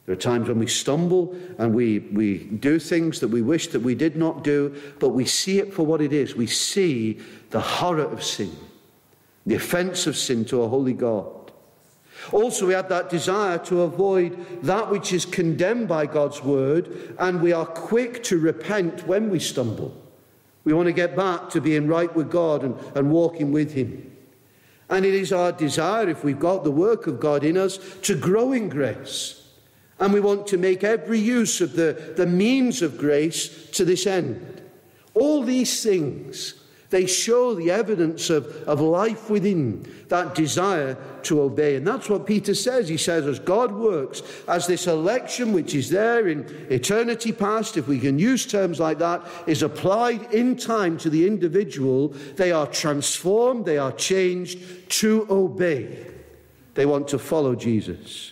There 0.08 0.14
are 0.14 0.20
times 0.20 0.48
when 0.48 0.58
we 0.58 0.68
stumble 0.68 1.36
and 1.58 1.76
we, 1.76 2.00
we 2.00 2.38
do 2.46 2.80
things 2.80 3.20
that 3.20 3.28
we 3.28 3.42
wish 3.42 3.68
that 3.68 3.82
we 3.82 3.94
did 3.94 4.16
not 4.16 4.42
do, 4.42 4.74
but 5.00 5.10
we 5.10 5.26
see 5.26 5.60
it 5.60 5.74
for 5.74 5.86
what 5.86 6.02
it 6.02 6.14
is. 6.14 6.34
We 6.34 6.48
see 6.48 7.20
the 7.50 7.60
horror 7.60 8.06
of 8.06 8.24
sin, 8.24 8.56
the 9.46 9.56
offense 9.56 10.08
of 10.08 10.16
sin 10.16 10.46
to 10.46 10.62
a 10.62 10.70
holy 10.70 10.94
God. 10.94 11.52
Also, 12.32 12.66
we 12.66 12.74
have 12.74 12.88
that 12.88 13.10
desire 13.10 13.58
to 13.60 13.82
avoid 13.82 14.64
that 14.64 14.90
which 14.90 15.12
is 15.12 15.26
condemned 15.26 15.90
by 15.90 16.06
God's 16.06 16.42
word, 16.42 17.16
and 17.20 17.42
we 17.42 17.52
are 17.52 17.66
quick 17.66 18.24
to 18.24 18.40
repent 18.40 19.06
when 19.08 19.30
we 19.30 19.40
stumble. 19.40 19.94
We 20.64 20.72
want 20.72 20.88
to 20.88 20.94
get 20.94 21.18
back 21.18 21.50
to 21.50 21.60
being 21.60 21.86
right 21.86 22.14
with 22.16 22.32
God 22.32 22.64
and, 22.64 22.78
and 22.96 23.12
walking 23.12 23.52
with 23.52 23.74
Him. 23.74 24.10
And 24.90 25.06
it 25.06 25.14
is 25.14 25.34
our 25.34 25.52
desire, 25.52 26.08
if 26.08 26.24
we've 26.24 26.40
got 26.40 26.64
the 26.64 26.72
work 26.72 27.08
of 27.08 27.20
God 27.20 27.44
in 27.44 27.58
us, 27.58 27.78
to 28.04 28.16
grow 28.16 28.54
in 28.54 28.70
grace. 28.70 29.44
And 30.00 30.14
we 30.14 30.20
want 30.20 30.48
to 30.48 30.58
make 30.58 30.84
every 30.84 31.20
use 31.20 31.60
of 31.62 31.74
the, 31.74 32.14
the 32.16 32.26
means 32.26 32.82
of 32.82 32.98
grace 32.98 33.70
to 33.72 33.86
this 33.86 34.06
end. 34.06 34.62
All 35.14 35.42
these 35.42 35.84
things 35.84 36.54
they 36.90 37.06
show 37.06 37.54
the 37.54 37.70
evidence 37.70 38.30
of, 38.30 38.46
of 38.64 38.80
life 38.80 39.30
within, 39.30 39.86
that 40.08 40.36
desire 40.36 40.98
to 41.24 41.42
obey. 41.42 41.76
And 41.76 41.86
that's 41.86 42.10
what 42.10 42.26
Peter 42.26 42.56
says. 42.56 42.88
He 42.88 42.96
says, 42.98 43.28
as 43.28 43.40
God 43.40 43.74
works, 43.74 44.22
as 44.48 44.68
this 44.68 44.88
election 44.88 45.52
which 45.52 45.76
is 45.76 45.90
there 45.90 46.30
in 46.30 46.46
eternity 46.70 47.34
past, 47.34 47.76
if 47.76 47.88
we 47.88 48.00
can 48.00 48.18
use 48.18 48.46
terms 48.46 48.80
like 48.80 49.00
that, 49.00 49.26
is 49.48 49.64
applied 49.64 50.34
in 50.34 50.56
time 50.56 50.98
to 51.00 51.10
the 51.10 51.28
individual, 51.28 52.10
they 52.36 52.54
are 52.54 52.68
transformed, 52.68 53.66
they 53.66 53.78
are 53.78 53.92
changed 53.92 54.90
to 54.90 55.28
obey. 55.30 56.08
They 56.76 56.86
want 56.86 57.10
to 57.10 57.20
follow 57.20 57.56
Jesus. 57.56 58.32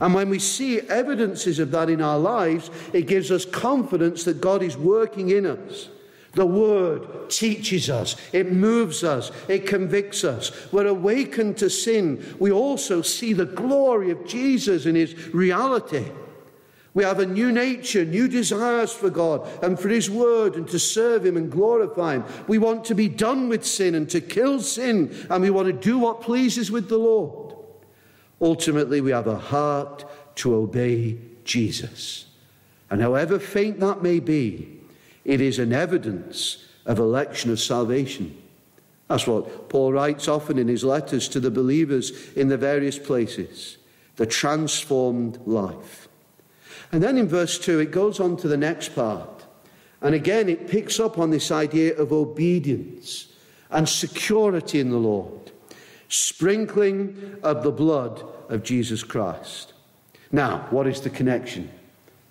And 0.00 0.14
when 0.14 0.30
we 0.30 0.38
see 0.38 0.80
evidences 0.80 1.58
of 1.58 1.70
that 1.72 1.90
in 1.90 2.00
our 2.00 2.18
lives, 2.18 2.70
it 2.92 3.06
gives 3.06 3.30
us 3.30 3.44
confidence 3.44 4.24
that 4.24 4.40
God 4.40 4.62
is 4.62 4.76
working 4.76 5.30
in 5.30 5.46
us. 5.46 5.88
The 6.32 6.46
Word 6.46 7.28
teaches 7.28 7.90
us, 7.90 8.16
it 8.32 8.50
moves 8.50 9.04
us, 9.04 9.30
it 9.48 9.66
convicts 9.66 10.24
us. 10.24 10.50
We're 10.72 10.86
awakened 10.86 11.58
to 11.58 11.68
sin. 11.68 12.36
We 12.38 12.50
also 12.50 13.02
see 13.02 13.34
the 13.34 13.44
glory 13.44 14.10
of 14.10 14.26
Jesus 14.26 14.86
in 14.86 14.94
His 14.94 15.34
reality. 15.34 16.06
We 16.94 17.04
have 17.04 17.20
a 17.20 17.26
new 17.26 17.52
nature, 17.52 18.04
new 18.04 18.28
desires 18.28 18.92
for 18.92 19.08
God 19.08 19.48
and 19.62 19.78
for 19.78 19.88
His 19.88 20.10
Word 20.10 20.56
and 20.56 20.68
to 20.68 20.78
serve 20.78 21.24
Him 21.24 21.36
and 21.36 21.50
glorify 21.50 22.14
Him. 22.14 22.24
We 22.48 22.58
want 22.58 22.84
to 22.86 22.94
be 22.94 23.08
done 23.08 23.48
with 23.48 23.64
sin 23.64 23.94
and 23.94 24.08
to 24.10 24.20
kill 24.20 24.60
sin, 24.60 25.14
and 25.30 25.42
we 25.42 25.50
want 25.50 25.66
to 25.66 25.72
do 25.72 25.98
what 25.98 26.20
pleases 26.20 26.70
with 26.70 26.88
the 26.88 26.98
Lord. 26.98 27.41
Ultimately, 28.42 29.00
we 29.00 29.12
have 29.12 29.28
a 29.28 29.38
heart 29.38 30.04
to 30.36 30.54
obey 30.54 31.16
Jesus. 31.44 32.26
And 32.90 33.00
however 33.00 33.38
faint 33.38 33.80
that 33.80 34.02
may 34.02 34.20
be, 34.20 34.80
it 35.24 35.40
is 35.40 35.58
an 35.58 35.72
evidence 35.72 36.66
of 36.84 36.98
election 36.98 37.50
of 37.50 37.60
salvation. 37.60 38.36
That's 39.08 39.26
what 39.26 39.68
Paul 39.68 39.92
writes 39.92 40.26
often 40.26 40.58
in 40.58 40.68
his 40.68 40.84
letters 40.84 41.28
to 41.28 41.40
the 41.40 41.50
believers 41.50 42.32
in 42.32 42.48
the 42.48 42.56
various 42.56 42.98
places 42.98 43.78
the 44.16 44.26
transformed 44.26 45.38
life. 45.46 46.06
And 46.92 47.02
then 47.02 47.16
in 47.16 47.26
verse 47.26 47.58
2, 47.58 47.80
it 47.80 47.90
goes 47.90 48.20
on 48.20 48.36
to 48.38 48.48
the 48.48 48.58
next 48.58 48.94
part. 48.94 49.46
And 50.02 50.14
again, 50.14 50.50
it 50.50 50.68
picks 50.68 51.00
up 51.00 51.18
on 51.18 51.30
this 51.30 51.50
idea 51.50 51.96
of 51.96 52.12
obedience 52.12 53.28
and 53.70 53.88
security 53.88 54.80
in 54.80 54.90
the 54.90 54.98
Lord, 54.98 55.41
sprinkling 56.12 57.38
of 57.42 57.62
the 57.62 57.72
blood 57.72 58.22
of 58.48 58.62
Jesus 58.62 59.02
Christ. 59.02 59.72
Now, 60.30 60.66
what 60.70 60.86
is 60.86 61.00
the 61.00 61.10
connection? 61.10 61.70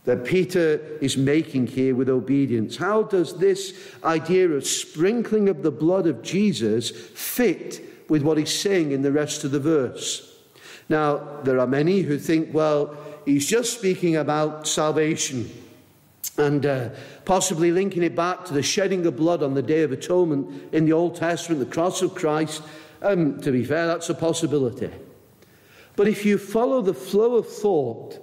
that 0.04 0.26
Peter 0.26 0.82
is 1.00 1.16
making 1.16 1.68
here 1.68 1.94
with 1.94 2.10
obedience. 2.10 2.76
How 2.76 3.04
does 3.04 3.38
this 3.38 3.74
idea 4.04 4.50
of 4.50 4.66
sprinkling 4.66 5.48
of 5.48 5.62
the 5.62 5.72
blood 5.72 6.08
of 6.08 6.24
Jesus 6.24 6.90
fit 6.90 8.10
with 8.10 8.24
what 8.24 8.38
he's 8.38 8.54
saying 8.54 8.92
in 8.92 9.04
the 9.04 9.12
rest 9.12 9.44
of 9.44 9.52
the 9.52 9.60
verse? 9.60 10.40
Now, 10.90 11.42
there 11.44 11.60
are 11.60 11.68
many 11.68 12.02
who 12.02 12.18
think, 12.18 12.54
well, 12.54 12.98
he's 13.26 13.46
just 13.46 13.78
speaking 13.78 14.16
about 14.16 14.68
salvation 14.68 15.50
and 16.38 16.66
uh, 16.66 16.90
possibly 17.26 17.72
linking 17.72 18.04
it 18.04 18.16
back 18.16 18.46
to 18.46 18.54
the 18.54 18.64
shedding 18.64 19.06
of 19.06 19.16
blood 19.16 19.44
on 19.44 19.54
the 19.54 19.62
Day 19.62 19.84
of 19.84 19.92
Atonement 19.92 20.74
in 20.74 20.86
the 20.86 20.94
Old 20.94 21.16
Testament, 21.16 21.60
the 21.60 21.72
cross 21.72 22.02
of 22.02 22.16
Christ. 22.16 22.64
Um, 23.02 23.42
to 23.42 23.52
be 23.52 23.64
fair, 23.64 23.88
that's 23.88 24.10
a 24.10 24.14
possibility. 24.14 24.92
But 25.96 26.08
if 26.08 26.26
you 26.26 26.38
follow 26.38 26.82
the 26.82 26.94
flow 26.94 27.36
of 27.36 27.48
thought, 27.48 28.20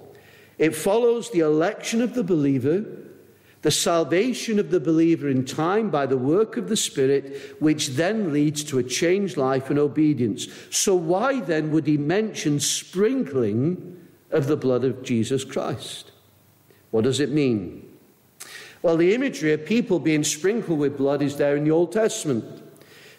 it 0.57 0.75
follows 0.75 1.29
the 1.31 1.39
election 1.39 2.01
of 2.01 2.13
the 2.13 2.23
believer, 2.23 2.85
the 3.61 3.71
salvation 3.71 4.59
of 4.59 4.71
the 4.71 4.79
believer 4.79 5.29
in 5.29 5.45
time 5.45 5.89
by 5.89 6.05
the 6.05 6.17
work 6.17 6.57
of 6.57 6.69
the 6.69 6.77
Spirit, 6.77 7.57
which 7.59 7.89
then 7.89 8.31
leads 8.31 8.63
to 8.65 8.79
a 8.79 8.83
changed 8.83 9.37
life 9.37 9.69
and 9.69 9.79
obedience. 9.79 10.47
So, 10.69 10.95
why 10.95 11.41
then 11.41 11.71
would 11.71 11.87
he 11.87 11.97
mention 11.97 12.59
sprinkling 12.59 14.07
of 14.31 14.47
the 14.47 14.57
blood 14.57 14.83
of 14.83 15.03
Jesus 15.03 15.43
Christ? 15.43 16.11
What 16.91 17.03
does 17.03 17.19
it 17.19 17.31
mean? 17.31 17.85
Well, 18.81 18.95
the 18.97 19.13
imagery 19.13 19.51
of 19.53 19.65
people 19.65 19.99
being 19.99 20.23
sprinkled 20.23 20.79
with 20.79 20.97
blood 20.97 21.21
is 21.21 21.35
there 21.35 21.57
in 21.57 21.65
the 21.65 21.71
Old 21.71 21.91
Testament. 21.91 22.63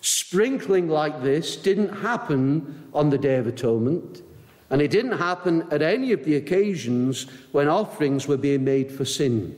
Sprinkling 0.00 0.88
like 0.88 1.22
this 1.22 1.56
didn't 1.56 2.00
happen 2.00 2.88
on 2.94 3.10
the 3.10 3.18
Day 3.18 3.36
of 3.36 3.46
Atonement. 3.46 4.22
And 4.70 4.80
it 4.80 4.90
didn't 4.90 5.18
happen 5.18 5.66
at 5.70 5.82
any 5.82 6.12
of 6.12 6.24
the 6.24 6.36
occasions 6.36 7.26
when 7.52 7.68
offerings 7.68 8.28
were 8.28 8.36
being 8.36 8.64
made 8.64 8.92
for 8.92 9.04
sin. 9.04 9.56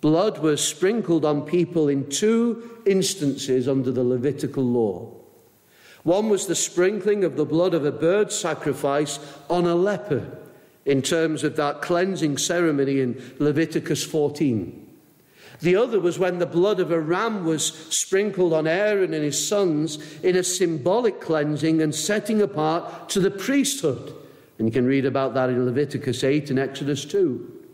Blood 0.00 0.38
was 0.38 0.62
sprinkled 0.62 1.24
on 1.24 1.42
people 1.42 1.88
in 1.88 2.08
two 2.08 2.80
instances 2.86 3.66
under 3.66 3.90
the 3.90 4.04
Levitical 4.04 4.62
law. 4.62 5.12
One 6.04 6.28
was 6.28 6.46
the 6.46 6.54
sprinkling 6.54 7.24
of 7.24 7.36
the 7.36 7.44
blood 7.44 7.74
of 7.74 7.84
a 7.84 7.92
bird 7.92 8.30
sacrifice 8.30 9.18
on 9.50 9.66
a 9.66 9.74
leper, 9.74 10.38
in 10.84 11.02
terms 11.02 11.42
of 11.42 11.56
that 11.56 11.82
cleansing 11.82 12.38
ceremony 12.38 13.00
in 13.00 13.20
Leviticus 13.38 14.04
14. 14.04 14.87
The 15.60 15.76
other 15.76 15.98
was 15.98 16.18
when 16.18 16.38
the 16.38 16.46
blood 16.46 16.78
of 16.78 16.92
a 16.92 17.00
ram 17.00 17.44
was 17.44 17.66
sprinkled 17.66 18.52
on 18.52 18.66
Aaron 18.66 19.12
and 19.12 19.24
his 19.24 19.48
sons 19.48 19.98
in 20.22 20.36
a 20.36 20.44
symbolic 20.44 21.20
cleansing 21.20 21.82
and 21.82 21.94
setting 21.94 22.40
apart 22.40 23.08
to 23.10 23.20
the 23.20 23.30
priesthood. 23.30 24.14
And 24.58 24.68
you 24.68 24.72
can 24.72 24.86
read 24.86 25.04
about 25.04 25.34
that 25.34 25.50
in 25.50 25.64
Leviticus 25.64 26.22
8 26.22 26.50
and 26.50 26.58
Exodus 26.58 27.04
2. 27.04 27.66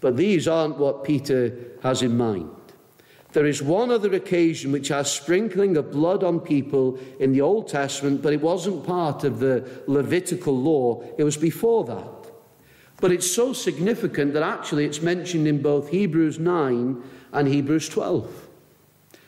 But 0.00 0.16
these 0.16 0.46
aren't 0.46 0.78
what 0.78 1.04
Peter 1.04 1.52
has 1.82 2.02
in 2.02 2.16
mind. 2.16 2.50
There 3.32 3.46
is 3.46 3.62
one 3.62 3.90
other 3.90 4.14
occasion 4.14 4.72
which 4.72 4.88
has 4.88 5.10
sprinkling 5.10 5.76
of 5.76 5.92
blood 5.92 6.24
on 6.24 6.40
people 6.40 6.98
in 7.20 7.32
the 7.32 7.42
Old 7.42 7.68
Testament, 7.68 8.22
but 8.22 8.32
it 8.32 8.40
wasn't 8.40 8.86
part 8.86 9.24
of 9.24 9.40
the 9.40 9.68
Levitical 9.86 10.56
law, 10.56 11.02
it 11.18 11.24
was 11.24 11.36
before 11.36 11.84
that. 11.84 12.16
But 12.98 13.12
it's 13.12 13.30
so 13.30 13.52
significant 13.52 14.32
that 14.32 14.42
actually 14.42 14.86
it's 14.86 15.02
mentioned 15.02 15.46
in 15.46 15.60
both 15.60 15.90
Hebrews 15.90 16.38
9 16.38 17.02
and 17.36 17.46
Hebrews 17.46 17.90
12. 17.90 18.48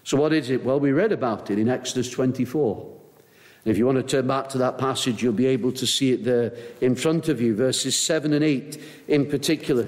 So, 0.03 0.16
what 0.16 0.33
is 0.33 0.49
it? 0.49 0.64
Well, 0.64 0.81
we 0.81 0.92
read 0.92 1.12
about 1.12 1.51
it 1.51 1.59
in 1.59 1.68
Exodus 1.68 2.11
24. 2.11 2.97
And 3.64 3.71
if 3.71 3.77
you 3.77 3.85
want 3.85 3.99
to 3.99 4.03
turn 4.03 4.27
back 4.27 4.49
to 4.51 4.59
that 4.59 4.79
passage, 4.79 5.23
you'll 5.23 5.35
be 5.35 5.47
able 5.47 5.73
to 5.73 5.87
see 5.87 6.12
it 6.12 6.25
there 6.25 6.55
in 6.81 6.94
front 6.94 7.29
of 7.29 7.40
you, 7.40 7.55
verses 7.55 7.94
7 7.97 8.33
and 8.33 8.42
8 8.42 8.81
in 9.09 9.27
particular. 9.27 9.87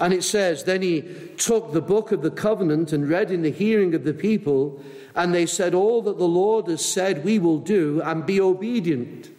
And 0.00 0.12
it 0.12 0.24
says, 0.24 0.64
Then 0.64 0.82
he 0.82 1.02
took 1.36 1.72
the 1.72 1.80
book 1.80 2.10
of 2.10 2.22
the 2.22 2.30
covenant 2.32 2.92
and 2.92 3.08
read 3.08 3.30
in 3.30 3.42
the 3.42 3.52
hearing 3.52 3.94
of 3.94 4.02
the 4.02 4.14
people, 4.14 4.82
and 5.14 5.32
they 5.32 5.46
said, 5.46 5.74
All 5.74 6.02
that 6.02 6.18
the 6.18 6.24
Lord 6.24 6.66
has 6.66 6.84
said 6.84 7.24
we 7.24 7.38
will 7.38 7.58
do, 7.58 8.02
and 8.02 8.26
be 8.26 8.40
obedient. 8.40 9.30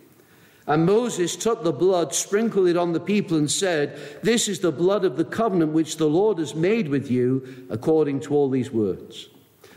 And 0.69 0.85
Moses 0.85 1.35
took 1.35 1.63
the 1.63 1.73
blood, 1.73 2.13
sprinkled 2.13 2.67
it 2.67 2.77
on 2.77 2.93
the 2.93 2.99
people, 2.99 3.37
and 3.37 3.49
said, 3.49 3.99
This 4.21 4.47
is 4.47 4.59
the 4.59 4.71
blood 4.71 5.03
of 5.03 5.17
the 5.17 5.25
covenant 5.25 5.71
which 5.71 5.97
the 5.97 6.07
Lord 6.07 6.37
has 6.37 6.53
made 6.53 6.89
with 6.89 7.09
you, 7.09 7.65
according 7.71 8.19
to 8.21 8.35
all 8.35 8.51
these 8.51 8.69
words. 8.69 9.29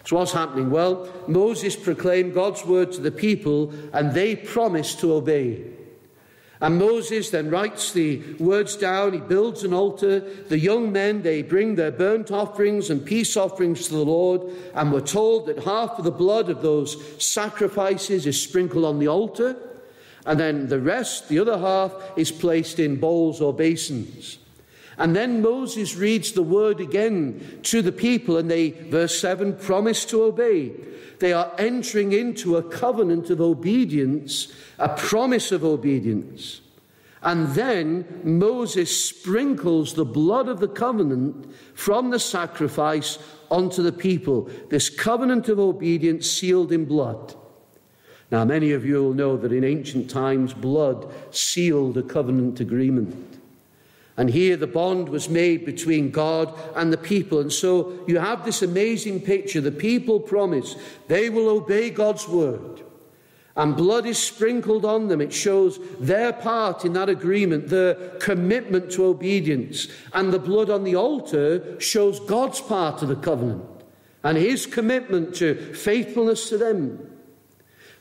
So, 0.05 0.17
what's 0.17 0.33
happening? 0.33 0.71
Well, 0.71 1.09
Moses 1.27 1.77
proclaimed 1.77 2.35
God's 2.35 2.67
word 2.67 2.93
to 2.93 3.01
the 3.01 3.11
people, 3.11 3.73
and 3.95 4.13
they 4.13 4.37
promised 4.37 5.01
to 5.01 5.15
obey. 5.15 5.65
And 6.61 6.79
Moses 6.79 7.31
then 7.31 7.49
writes 7.49 7.93
the 7.93 8.23
words 8.35 8.77
down. 8.77 9.15
He 9.15 9.19
builds 9.19 9.65
an 9.65 9.73
altar. 9.73 10.21
The 10.21 10.59
young 10.59 10.93
men, 10.93 11.23
they 11.23 11.41
bring 11.43 11.75
their 11.75 11.91
burnt 11.91 12.31
offerings 12.31 12.91
and 12.91 13.05
peace 13.05 13.35
offerings 13.35 13.89
to 13.89 13.95
the 13.95 14.05
Lord. 14.05 14.43
And 14.75 14.93
we're 14.93 15.01
told 15.01 15.47
that 15.47 15.65
half 15.65 15.99
of 15.99 16.05
the 16.05 16.13
blood 16.13 16.51
of 16.51 16.61
those 16.61 17.21
sacrifices 17.21 18.27
is 18.27 18.41
sprinkled 18.41 18.85
on 18.85 18.99
the 18.99 19.09
altar. 19.09 19.57
And 20.25 20.39
then 20.39 20.69
the 20.69 20.81
rest, 20.81 21.29
the 21.29 21.41
other 21.41 21.59
half, 21.59 21.95
is 22.17 22.31
placed 22.31 22.79
in 22.79 23.01
bowls 23.01 23.41
or 23.41 23.53
basins. 23.53 24.39
And 24.99 25.17
then 25.17 25.43
Moses 25.43 25.97
reads 25.97 26.33
the 26.33 26.43
word 26.43 26.81
again 26.81 27.61
to 27.65 27.83
the 27.83 27.93
people, 27.93 28.37
and 28.37 28.51
they, 28.51 28.71
verse 28.71 29.19
7, 29.19 29.57
promise 29.57 30.05
to 30.07 30.23
obey. 30.23 30.73
They 31.19 31.33
are 31.33 31.53
entering 31.59 32.13
into 32.13 32.57
a 32.57 32.63
covenant 32.63 33.31
of 33.31 33.41
obedience, 33.41 34.53
a 34.79 34.89
promise 34.89 35.51
of 35.51 35.65
obedience. 35.65 36.61
And 37.23 37.49
then 37.51 38.21
Moses 38.25 39.09
sprinkles 39.09 39.95
the 39.95 40.05
blood 40.05 40.49
of 40.49 40.59
the 40.59 40.69
covenant 40.69 41.53
from 41.75 42.11
the 42.11 42.19
sacrifice 42.19 43.19
onto 43.51 43.83
the 43.83 43.93
people. 43.93 44.51
This 44.71 44.91
covenant 44.91 45.49
of 45.49 45.59
obedience 45.61 46.29
sealed 46.29 46.73
in 46.73 46.85
blood. 46.85 47.35
Now, 48.33 48.47
many 48.47 48.73
of 48.73 48.87
you 48.87 48.95
will 48.95 49.13
know 49.13 49.37
that 49.37 49.53
in 49.53 49.63
ancient 49.63 50.09
times, 50.09 50.55
blood 50.55 51.07
sealed 51.35 51.99
a 51.99 52.03
covenant 52.03 52.61
agreement. 52.61 53.39
And 54.17 54.31
here 54.31 54.57
the 54.57 54.67
bond 54.67 55.11
was 55.11 55.29
made 55.29 55.67
between 55.67 56.11
God 56.11 56.59
and 56.75 56.91
the 56.91 56.97
people. 56.97 57.41
And 57.41 57.53
so 57.53 58.03
you 58.07 58.19
have 58.19 58.45
this 58.45 58.63
amazing 58.63 59.21
picture. 59.21 59.61
The 59.61 59.71
people 59.71 60.19
promise 60.19 60.77
they 61.09 61.29
will 61.29 61.49
obey 61.51 61.91
God's 61.91 62.27
word. 62.27 62.83
And 63.55 63.77
blood 63.77 64.07
is 64.07 64.19
sprinkled 64.19 64.87
on 64.87 65.09
them. 65.09 65.21
It 65.21 65.33
shows 65.33 65.79
their 66.01 66.33
part 66.33 66.87
in 66.87 66.95
that 66.95 67.11
agreement, 67.11 67.69
their 67.69 67.95
commitment 68.19 68.91
to 68.93 69.05
obedience. 69.05 69.89
And 70.15 70.33
the 70.33 70.39
blood 70.39 70.71
on 70.71 70.85
the 70.85 70.97
altar 70.97 71.79
shows 71.79 72.19
God's 72.21 72.63
part 72.63 73.03
of 73.03 73.09
the 73.09 73.17
covenant 73.17 73.65
and 74.25 74.39
his 74.39 74.65
commitment 74.65 75.35
to 75.35 75.75
faithfulness 75.75 76.49
to 76.49 76.57
them. 76.57 77.12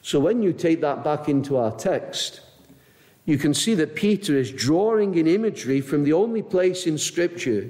So 0.02 0.20
when 0.20 0.42
you 0.42 0.54
take 0.54 0.82
that 0.82 1.04
back 1.04 1.30
into 1.30 1.58
our 1.58 1.72
text, 1.72 2.42
you 3.26 3.38
can 3.38 3.54
see 3.54 3.76
that 3.76 3.96
Peter 3.96 4.36
is 4.36 4.52
drawing 4.52 5.16
in 5.16 5.28
imagery 5.28 5.80
from 5.82 6.04
the 6.04 6.14
only 6.14 6.42
place 6.42 6.88
in 6.88 6.98
Scripture 6.98 7.70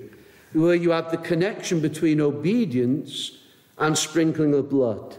where 0.53 0.75
you 0.75 0.91
have 0.91 1.11
the 1.11 1.17
connection 1.17 1.79
between 1.79 2.21
obedience 2.21 3.37
and 3.77 3.97
sprinkling 3.97 4.53
of 4.53 4.69
blood. 4.69 5.17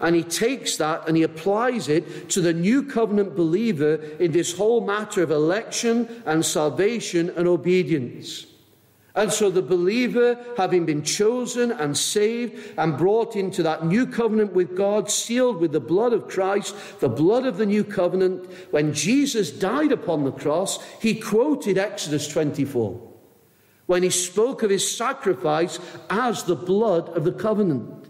And 0.00 0.14
he 0.14 0.22
takes 0.22 0.76
that 0.76 1.08
and 1.08 1.16
he 1.16 1.22
applies 1.22 1.88
it 1.88 2.28
to 2.30 2.40
the 2.42 2.52
new 2.52 2.82
covenant 2.82 3.34
believer 3.34 3.94
in 4.18 4.32
this 4.32 4.56
whole 4.56 4.84
matter 4.84 5.22
of 5.22 5.30
election 5.30 6.22
and 6.26 6.44
salvation 6.44 7.30
and 7.30 7.48
obedience. 7.48 8.46
And 9.16 9.32
so 9.32 9.50
the 9.50 9.62
believer, 9.62 10.38
having 10.58 10.84
been 10.84 11.02
chosen 11.02 11.72
and 11.72 11.96
saved 11.96 12.74
and 12.76 12.98
brought 12.98 13.34
into 13.34 13.62
that 13.62 13.86
new 13.86 14.06
covenant 14.06 14.52
with 14.52 14.76
God, 14.76 15.10
sealed 15.10 15.58
with 15.58 15.72
the 15.72 15.80
blood 15.80 16.12
of 16.12 16.28
Christ, 16.28 16.76
the 17.00 17.08
blood 17.08 17.46
of 17.46 17.56
the 17.56 17.64
new 17.64 17.82
covenant, 17.82 18.48
when 18.70 18.92
Jesus 18.92 19.50
died 19.50 19.90
upon 19.90 20.24
the 20.24 20.32
cross, 20.32 20.84
he 21.00 21.18
quoted 21.18 21.78
Exodus 21.78 22.28
24 22.28 23.14
when 23.86 24.02
he 24.02 24.10
spoke 24.10 24.62
of 24.62 24.70
his 24.70 24.96
sacrifice 24.96 25.78
as 26.10 26.42
the 26.42 26.56
blood 26.56 27.08
of 27.10 27.24
the 27.24 27.32
covenant. 27.32 28.05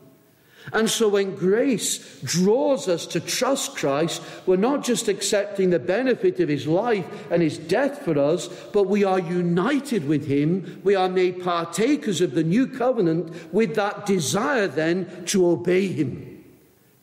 And 0.73 0.91
so 0.91 1.09
when 1.09 1.37
grace 1.37 2.21
draws 2.23 2.89
us 2.89 3.07
to 3.07 3.21
trust 3.21 3.77
Christ, 3.77 4.21
we're 4.47 4.57
not 4.57 4.85
just 4.85 5.09
accepting 5.09 5.71
the 5.71 5.79
benefit 5.79 6.41
of 6.41 6.49
his 6.49 6.67
life 6.67 7.07
and 7.31 7.41
his 7.41 7.59
death 7.59 8.03
for 8.03 8.19
us, 8.19 8.49
but 8.73 8.85
we 8.85 9.05
are 9.05 9.21
united 9.21 10.09
with 10.09 10.27
him. 10.27 10.81
We 10.83 10.95
are 10.95 11.09
made 11.09 11.43
partakers 11.43 12.21
of 12.21 12.33
the 12.33 12.43
new 12.43 12.67
covenant 12.67 13.53
with 13.53 13.77
that 13.77 14.07
desire 14.07 14.67
then 14.67 15.25
to 15.27 15.49
obey 15.49 15.89
him, 15.89 16.45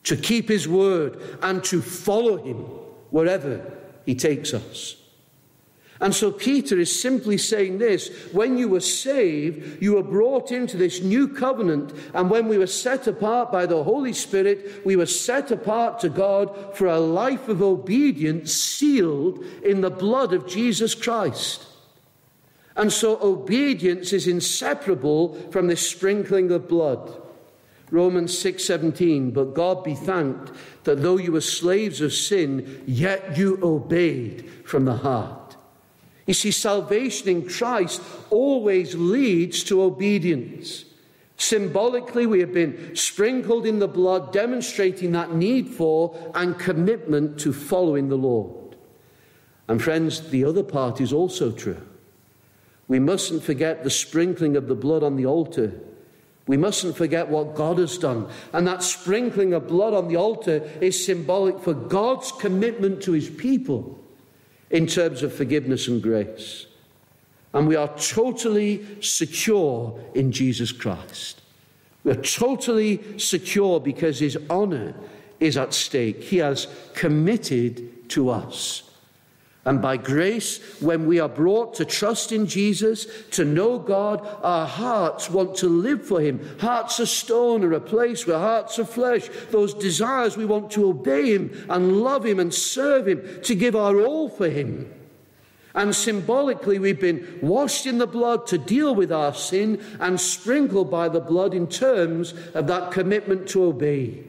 to 0.04 0.16
keep 0.16 0.48
his 0.48 0.68
word, 0.68 1.18
and 1.42 1.64
to 1.64 1.80
follow 1.80 2.36
him 2.36 2.56
wherever 3.10 3.72
he 4.04 4.14
takes 4.14 4.52
us. 4.52 4.96
And 6.00 6.14
so 6.14 6.32
Peter 6.32 6.78
is 6.78 7.00
simply 7.00 7.38
saying 7.38 7.78
this 7.78 8.08
when 8.32 8.58
you 8.58 8.68
were 8.68 8.80
saved, 8.80 9.82
you 9.82 9.94
were 9.94 10.02
brought 10.02 10.50
into 10.50 10.76
this 10.76 11.00
new 11.00 11.28
covenant. 11.28 11.92
And 12.14 12.30
when 12.30 12.48
we 12.48 12.58
were 12.58 12.66
set 12.66 13.06
apart 13.06 13.52
by 13.52 13.66
the 13.66 13.82
Holy 13.84 14.12
Spirit, 14.12 14.84
we 14.84 14.96
were 14.96 15.06
set 15.06 15.50
apart 15.50 16.00
to 16.00 16.08
God 16.08 16.76
for 16.76 16.86
a 16.86 16.98
life 16.98 17.48
of 17.48 17.62
obedience 17.62 18.52
sealed 18.52 19.44
in 19.62 19.80
the 19.82 19.90
blood 19.90 20.32
of 20.32 20.48
Jesus 20.48 20.94
Christ. 20.94 21.66
And 22.76 22.92
so 22.92 23.20
obedience 23.22 24.12
is 24.12 24.26
inseparable 24.26 25.34
from 25.52 25.68
the 25.68 25.76
sprinkling 25.76 26.50
of 26.50 26.68
blood. 26.68 27.20
Romans 27.90 28.36
6:17 28.36 29.30
but 29.32 29.54
God 29.54 29.84
be 29.84 29.94
thanked 29.94 30.50
that 30.82 31.02
though 31.02 31.18
you 31.18 31.30
were 31.30 31.40
slaves 31.40 32.00
of 32.00 32.12
sin 32.12 32.82
yet 32.86 33.38
you 33.38 33.60
obeyed 33.62 34.50
from 34.64 34.84
the 34.84 34.96
heart 34.96 35.43
you 36.26 36.34
see, 36.34 36.50
salvation 36.50 37.28
in 37.28 37.48
Christ 37.48 38.00
always 38.30 38.94
leads 38.94 39.62
to 39.64 39.82
obedience. 39.82 40.84
Symbolically, 41.36 42.26
we 42.26 42.40
have 42.40 42.54
been 42.54 42.96
sprinkled 42.96 43.66
in 43.66 43.78
the 43.78 43.88
blood, 43.88 44.32
demonstrating 44.32 45.12
that 45.12 45.34
need 45.34 45.68
for 45.68 46.16
and 46.34 46.58
commitment 46.58 47.38
to 47.40 47.52
following 47.52 48.08
the 48.08 48.16
Lord. 48.16 48.76
And, 49.68 49.82
friends, 49.82 50.30
the 50.30 50.44
other 50.44 50.62
part 50.62 51.00
is 51.00 51.12
also 51.12 51.50
true. 51.50 51.80
We 52.88 52.98
mustn't 52.98 53.42
forget 53.42 53.82
the 53.82 53.90
sprinkling 53.90 54.56
of 54.56 54.68
the 54.68 54.74
blood 54.74 55.02
on 55.02 55.16
the 55.16 55.26
altar. 55.26 55.72
We 56.46 56.56
mustn't 56.56 56.96
forget 56.96 57.28
what 57.28 57.54
God 57.54 57.78
has 57.78 57.98
done. 57.98 58.28
And 58.52 58.66
that 58.66 58.82
sprinkling 58.82 59.54
of 59.54 59.68
blood 59.68 59.94
on 59.94 60.08
the 60.08 60.16
altar 60.16 60.70
is 60.80 61.04
symbolic 61.04 61.58
for 61.60 61.72
God's 61.72 62.30
commitment 62.32 63.02
to 63.02 63.12
his 63.12 63.28
people 63.30 64.03
in 64.74 64.88
terms 64.88 65.22
of 65.22 65.32
forgiveness 65.32 65.86
and 65.86 66.02
grace. 66.02 66.66
And 67.54 67.68
we 67.68 67.76
are 67.76 67.96
totally 67.96 68.84
secure 69.00 69.96
in 70.14 70.32
Jesus 70.32 70.72
Christ. 70.72 71.40
We're 72.02 72.16
totally 72.20 73.00
secure 73.16 73.78
because 73.78 74.18
his 74.18 74.36
honor 74.50 74.92
is 75.38 75.56
at 75.56 75.72
stake. 75.74 76.24
He 76.24 76.38
has 76.38 76.66
committed 76.92 78.10
to 78.10 78.30
us. 78.30 78.83
And 79.66 79.80
by 79.80 79.96
grace, 79.96 80.58
when 80.80 81.06
we 81.06 81.20
are 81.20 81.28
brought 81.28 81.74
to 81.74 81.86
trust 81.86 82.32
in 82.32 82.46
Jesus, 82.46 83.06
to 83.30 83.46
know 83.46 83.78
God, 83.78 84.26
our 84.42 84.66
hearts 84.66 85.30
want 85.30 85.56
to 85.56 85.68
live 85.68 86.06
for 86.06 86.20
Him. 86.20 86.58
Hearts 86.60 87.00
of 87.00 87.08
stone 87.08 87.64
are 87.64 87.72
a 87.72 87.80
place 87.80 88.26
where 88.26 88.38
hearts 88.38 88.78
of 88.78 88.90
flesh, 88.90 89.30
those 89.50 89.72
desires 89.72 90.36
we 90.36 90.44
want 90.44 90.70
to 90.72 90.86
obey 90.86 91.32
Him 91.32 91.66
and 91.70 92.02
love 92.02 92.26
Him 92.26 92.40
and 92.40 92.52
serve 92.52 93.08
Him, 93.08 93.22
to 93.42 93.54
give 93.54 93.74
our 93.74 94.00
all 94.02 94.28
for 94.28 94.50
Him. 94.50 94.92
And 95.74 95.96
symbolically, 95.96 96.78
we've 96.78 97.00
been 97.00 97.38
washed 97.40 97.86
in 97.86 97.96
the 97.96 98.06
blood 98.06 98.46
to 98.48 98.58
deal 98.58 98.94
with 98.94 99.10
our 99.10 99.34
sin 99.34 99.82
and 99.98 100.20
sprinkled 100.20 100.90
by 100.90 101.08
the 101.08 101.20
blood 101.20 101.54
in 101.54 101.68
terms 101.68 102.34
of 102.52 102.66
that 102.66 102.92
commitment 102.92 103.48
to 103.48 103.64
obey. 103.64 104.24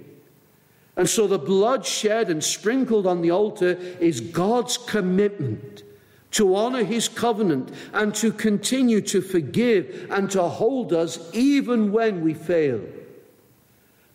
And 0.97 1.09
so 1.09 1.27
the 1.27 1.39
blood 1.39 1.85
shed 1.85 2.29
and 2.29 2.43
sprinkled 2.43 3.05
on 3.05 3.21
the 3.21 3.31
altar 3.31 3.77
is 3.99 4.21
God's 4.21 4.77
commitment 4.77 5.83
to 6.31 6.55
honor 6.55 6.83
his 6.83 7.07
covenant 7.07 7.71
and 7.93 8.13
to 8.15 8.31
continue 8.31 9.01
to 9.01 9.21
forgive 9.21 10.07
and 10.09 10.29
to 10.31 10.43
hold 10.43 10.93
us 10.93 11.29
even 11.33 11.91
when 11.91 12.21
we 12.21 12.33
fail. 12.33 12.81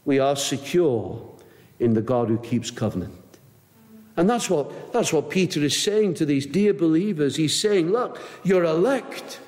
We 0.04 0.18
are 0.18 0.36
secure 0.36 1.26
in 1.78 1.94
the 1.94 2.02
God 2.02 2.28
who 2.28 2.38
keeps 2.38 2.70
covenant. 2.70 3.14
And 4.16 4.28
that's 4.28 4.50
what, 4.50 4.92
that's 4.92 5.12
what 5.12 5.30
Peter 5.30 5.60
is 5.60 5.80
saying 5.80 6.14
to 6.14 6.26
these 6.26 6.44
dear 6.44 6.74
believers. 6.74 7.36
He's 7.36 7.58
saying, 7.58 7.90
Look, 7.90 8.20
you're 8.42 8.64
elect. 8.64 9.40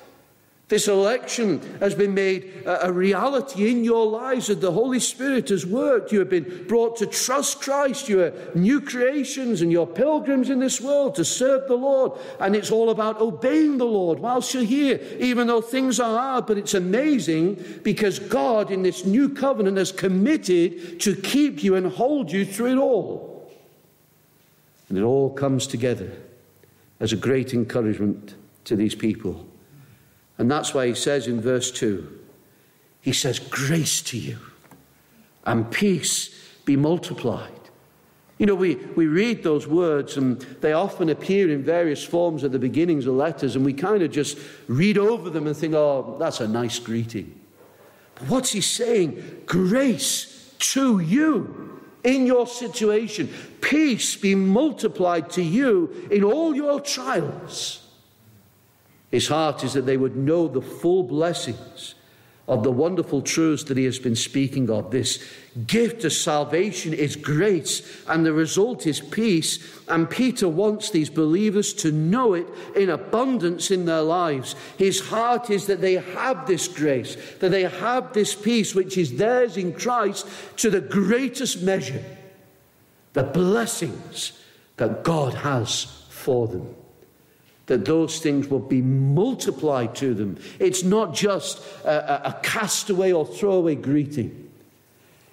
This 0.73 0.87
election 0.87 1.61
has 1.81 1.93
been 1.93 2.15
made 2.15 2.51
a 2.65 2.91
reality 2.91 3.69
in 3.69 3.83
your 3.83 4.07
lives 4.07 4.49
and 4.49 4.59
the 4.59 4.71
Holy 4.71 4.99
Spirit 4.99 5.49
has 5.49 5.67
worked. 5.67 6.11
You 6.11 6.17
have 6.17 6.31
been 6.31 6.65
brought 6.67 6.95
to 6.97 7.05
trust 7.05 7.61
Christ. 7.61 8.09
You 8.09 8.23
are 8.23 8.33
new 8.55 8.81
creations 8.81 9.61
and 9.61 9.71
you're 9.71 9.85
pilgrims 9.85 10.49
in 10.49 10.57
this 10.57 10.81
world 10.81 11.13
to 11.13 11.25
serve 11.25 11.67
the 11.67 11.75
Lord. 11.75 12.13
And 12.39 12.55
it's 12.55 12.71
all 12.71 12.89
about 12.89 13.21
obeying 13.21 13.77
the 13.77 13.85
Lord 13.85 14.17
whilst 14.17 14.55
you're 14.55 14.63
here, 14.63 14.99
even 15.19 15.45
though 15.45 15.61
things 15.61 15.99
are 15.99 16.17
hard. 16.17 16.47
But 16.47 16.57
it's 16.57 16.73
amazing 16.73 17.63
because 17.83 18.17
God 18.17 18.71
in 18.71 18.81
this 18.81 19.05
new 19.05 19.29
covenant 19.29 19.77
has 19.77 19.91
committed 19.91 20.99
to 21.01 21.15
keep 21.15 21.63
you 21.63 21.75
and 21.75 21.85
hold 21.85 22.31
you 22.31 22.45
through 22.45 22.71
it 22.71 22.77
all. 22.79 23.53
And 24.89 24.97
it 24.97 25.03
all 25.03 25.29
comes 25.29 25.67
together 25.67 26.11
as 26.99 27.13
a 27.13 27.15
great 27.15 27.53
encouragement 27.53 28.33
to 28.63 28.75
these 28.75 28.95
people. 28.95 29.52
And 30.37 30.49
that's 30.49 30.73
why 30.73 30.87
he 30.87 30.95
says 30.95 31.27
in 31.27 31.41
verse 31.41 31.71
2, 31.71 32.19
he 33.01 33.13
says, 33.13 33.39
Grace 33.39 34.01
to 34.03 34.17
you 34.17 34.39
and 35.45 35.69
peace 35.69 36.29
be 36.65 36.75
multiplied. 36.75 37.51
You 38.39 38.47
know, 38.47 38.55
we, 38.55 38.75
we 38.75 39.07
read 39.07 39.43
those 39.43 39.67
words 39.67 40.17
and 40.17 40.41
they 40.61 40.73
often 40.73 41.09
appear 41.09 41.51
in 41.51 41.63
various 41.63 42.03
forms 42.03 42.43
at 42.43 42.51
the 42.51 42.59
beginnings 42.59 43.05
of 43.05 43.13
letters, 43.13 43.55
and 43.55 43.63
we 43.63 43.73
kind 43.73 44.01
of 44.01 44.11
just 44.11 44.37
read 44.67 44.97
over 44.97 45.29
them 45.29 45.47
and 45.47 45.55
think, 45.55 45.73
oh, 45.75 46.17
that's 46.19 46.39
a 46.39 46.47
nice 46.47 46.79
greeting. 46.79 47.39
But 48.15 48.27
what's 48.29 48.51
he 48.51 48.61
saying? 48.61 49.43
Grace 49.45 50.55
to 50.59 50.99
you 50.99 51.81
in 52.03 52.25
your 52.25 52.47
situation, 52.47 53.29
peace 53.61 54.15
be 54.15 54.35
multiplied 54.35 55.29
to 55.31 55.43
you 55.43 56.07
in 56.11 56.23
all 56.23 56.55
your 56.55 56.81
trials. 56.81 57.82
His 59.13 59.27
heart 59.27 59.63
is 59.63 59.73
that 59.73 59.85
they 59.85 59.95
would 59.95 60.15
know 60.15 60.47
the 60.47 60.59
full 60.59 61.03
blessings 61.03 61.93
of 62.47 62.63
the 62.63 62.71
wonderful 62.71 63.21
truths 63.21 63.63
that 63.65 63.77
he 63.77 63.85
has 63.85 63.99
been 63.99 64.15
speaking 64.15 64.71
of. 64.71 64.89
This 64.89 65.23
gift 65.67 66.03
of 66.03 66.13
salvation 66.13 66.95
is 66.95 67.15
grace, 67.15 68.03
and 68.07 68.25
the 68.25 68.33
result 68.33 68.87
is 68.87 68.99
peace. 68.99 69.79
And 69.87 70.09
Peter 70.09 70.49
wants 70.49 70.89
these 70.89 71.11
believers 71.11 71.75
to 71.75 71.91
know 71.91 72.33
it 72.33 72.47
in 72.75 72.89
abundance 72.89 73.69
in 73.69 73.85
their 73.85 74.01
lives. 74.01 74.55
His 74.79 74.99
heart 74.99 75.51
is 75.51 75.67
that 75.67 75.79
they 75.79 75.93
have 75.93 76.47
this 76.47 76.67
grace, 76.67 77.15
that 77.39 77.51
they 77.51 77.65
have 77.65 78.13
this 78.13 78.33
peace, 78.33 78.73
which 78.73 78.97
is 78.97 79.17
theirs 79.17 79.57
in 79.57 79.73
Christ 79.73 80.27
to 80.57 80.71
the 80.71 80.81
greatest 80.81 81.61
measure. 81.61 82.03
The 83.13 83.25
blessings 83.25 84.39
that 84.77 85.03
God 85.03 85.35
has 85.35 85.83
for 86.09 86.47
them 86.47 86.73
that 87.67 87.85
those 87.85 88.19
things 88.19 88.47
will 88.47 88.59
be 88.59 88.81
multiplied 88.81 89.95
to 89.95 90.13
them. 90.13 90.37
It's 90.59 90.83
not 90.83 91.13
just 91.13 91.63
a, 91.85 92.29
a, 92.29 92.39
castaway 92.43 93.13
or 93.13 93.25
throwaway 93.25 93.75
greeting. 93.75 94.51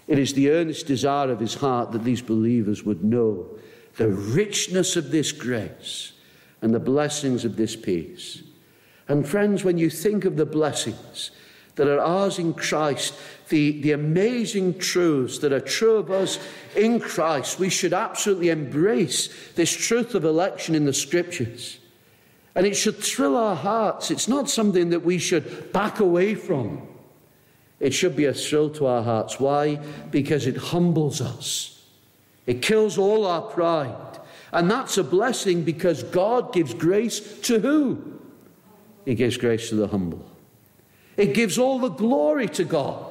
It 0.06 0.18
is 0.18 0.34
the 0.34 0.50
earnest 0.50 0.86
desire 0.86 1.30
of 1.30 1.40
his 1.40 1.54
heart 1.54 1.92
that 1.92 2.04
these 2.04 2.22
believers 2.22 2.84
would 2.84 3.02
know 3.02 3.46
the 3.96 4.08
richness 4.08 4.96
of 4.96 5.10
this 5.10 5.32
grace 5.32 6.12
and 6.62 6.72
the 6.72 6.80
blessings 6.80 7.44
of 7.44 7.56
this 7.56 7.74
peace. 7.74 8.42
And 9.08 9.26
friends, 9.26 9.64
when 9.64 9.76
you 9.76 9.90
think 9.90 10.24
of 10.24 10.36
the 10.36 10.46
blessings 10.46 11.32
that 11.74 11.88
are 11.88 12.00
ours 12.00 12.38
in 12.38 12.54
Christ, 12.54 13.14
the, 13.48 13.80
the 13.80 13.92
amazing 13.92 14.78
truths 14.78 15.38
that 15.38 15.52
are 15.52 15.60
true 15.60 15.96
of 15.96 16.12
us 16.12 16.38
in 16.76 17.00
Christ, 17.00 17.58
we 17.58 17.70
should 17.70 17.92
absolutely 17.92 18.50
embrace 18.50 19.52
this 19.54 19.72
truth 19.72 20.14
of 20.14 20.24
election 20.24 20.76
in 20.76 20.84
the 20.84 20.92
scriptures. 20.92 21.79
And 22.61 22.66
it 22.66 22.77
should 22.77 22.99
thrill 22.99 23.38
our 23.38 23.57
hearts. 23.57 24.11
It's 24.11 24.29
not 24.29 24.51
something 24.51 24.90
that 24.90 25.01
we 25.01 25.16
should 25.16 25.73
back 25.73 25.99
away 25.99 26.35
from. 26.35 26.87
It 27.79 27.94
should 27.94 28.14
be 28.14 28.27
a 28.27 28.35
thrill 28.35 28.68
to 28.75 28.85
our 28.85 29.03
hearts. 29.03 29.40
Why? 29.40 29.77
Because 30.11 30.46
it 30.46 30.59
humbles 30.59 31.23
us, 31.23 31.83
it 32.46 32.61
kills 32.61 32.99
all 32.99 33.25
our 33.25 33.40
pride. 33.40 34.18
And 34.53 34.70
that's 34.70 34.99
a 34.99 35.03
blessing 35.03 35.62
because 35.62 36.03
God 36.03 36.53
gives 36.53 36.75
grace 36.75 37.40
to 37.44 37.61
who? 37.61 38.20
He 39.07 39.14
gives 39.14 39.38
grace 39.38 39.70
to 39.70 39.77
the 39.77 39.88
humble. 39.88 40.31
It 41.16 41.33
gives 41.33 41.57
all 41.57 41.79
the 41.79 41.88
glory 41.88 42.49
to 42.49 42.64
God. 42.64 43.10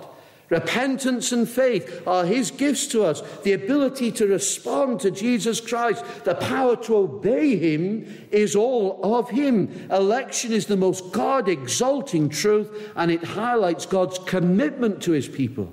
Repentance 0.50 1.32
and 1.32 1.48
faith 1.48 2.02
are 2.08 2.26
His 2.26 2.50
gifts 2.50 2.88
to 2.88 3.04
us. 3.04 3.22
The 3.44 3.54
ability 3.54 4.12
to 4.14 4.26
respond 4.26 5.00
to 5.02 5.12
Jesus 5.12 5.62
Christ, 5.62 6.04
the 6.24 6.36
power 6.36 6.76
to 6.78 6.96
obey 6.96 7.56
Him 7.56 8.28
is 8.32 8.56
all 8.56 9.00
of 9.16 9.30
Him. 9.30 9.88
Election 9.92 10.52
is 10.52 10.66
the 10.66 10.78
most 10.78 11.12
God 11.12 11.48
exalting 11.48 12.30
truth, 12.30 12.92
and 12.96 13.12
it 13.12 13.24
highlights 13.24 13.86
God's 13.86 14.18
commitment 14.20 15.04
to 15.04 15.12
His 15.12 15.28
people. 15.28 15.72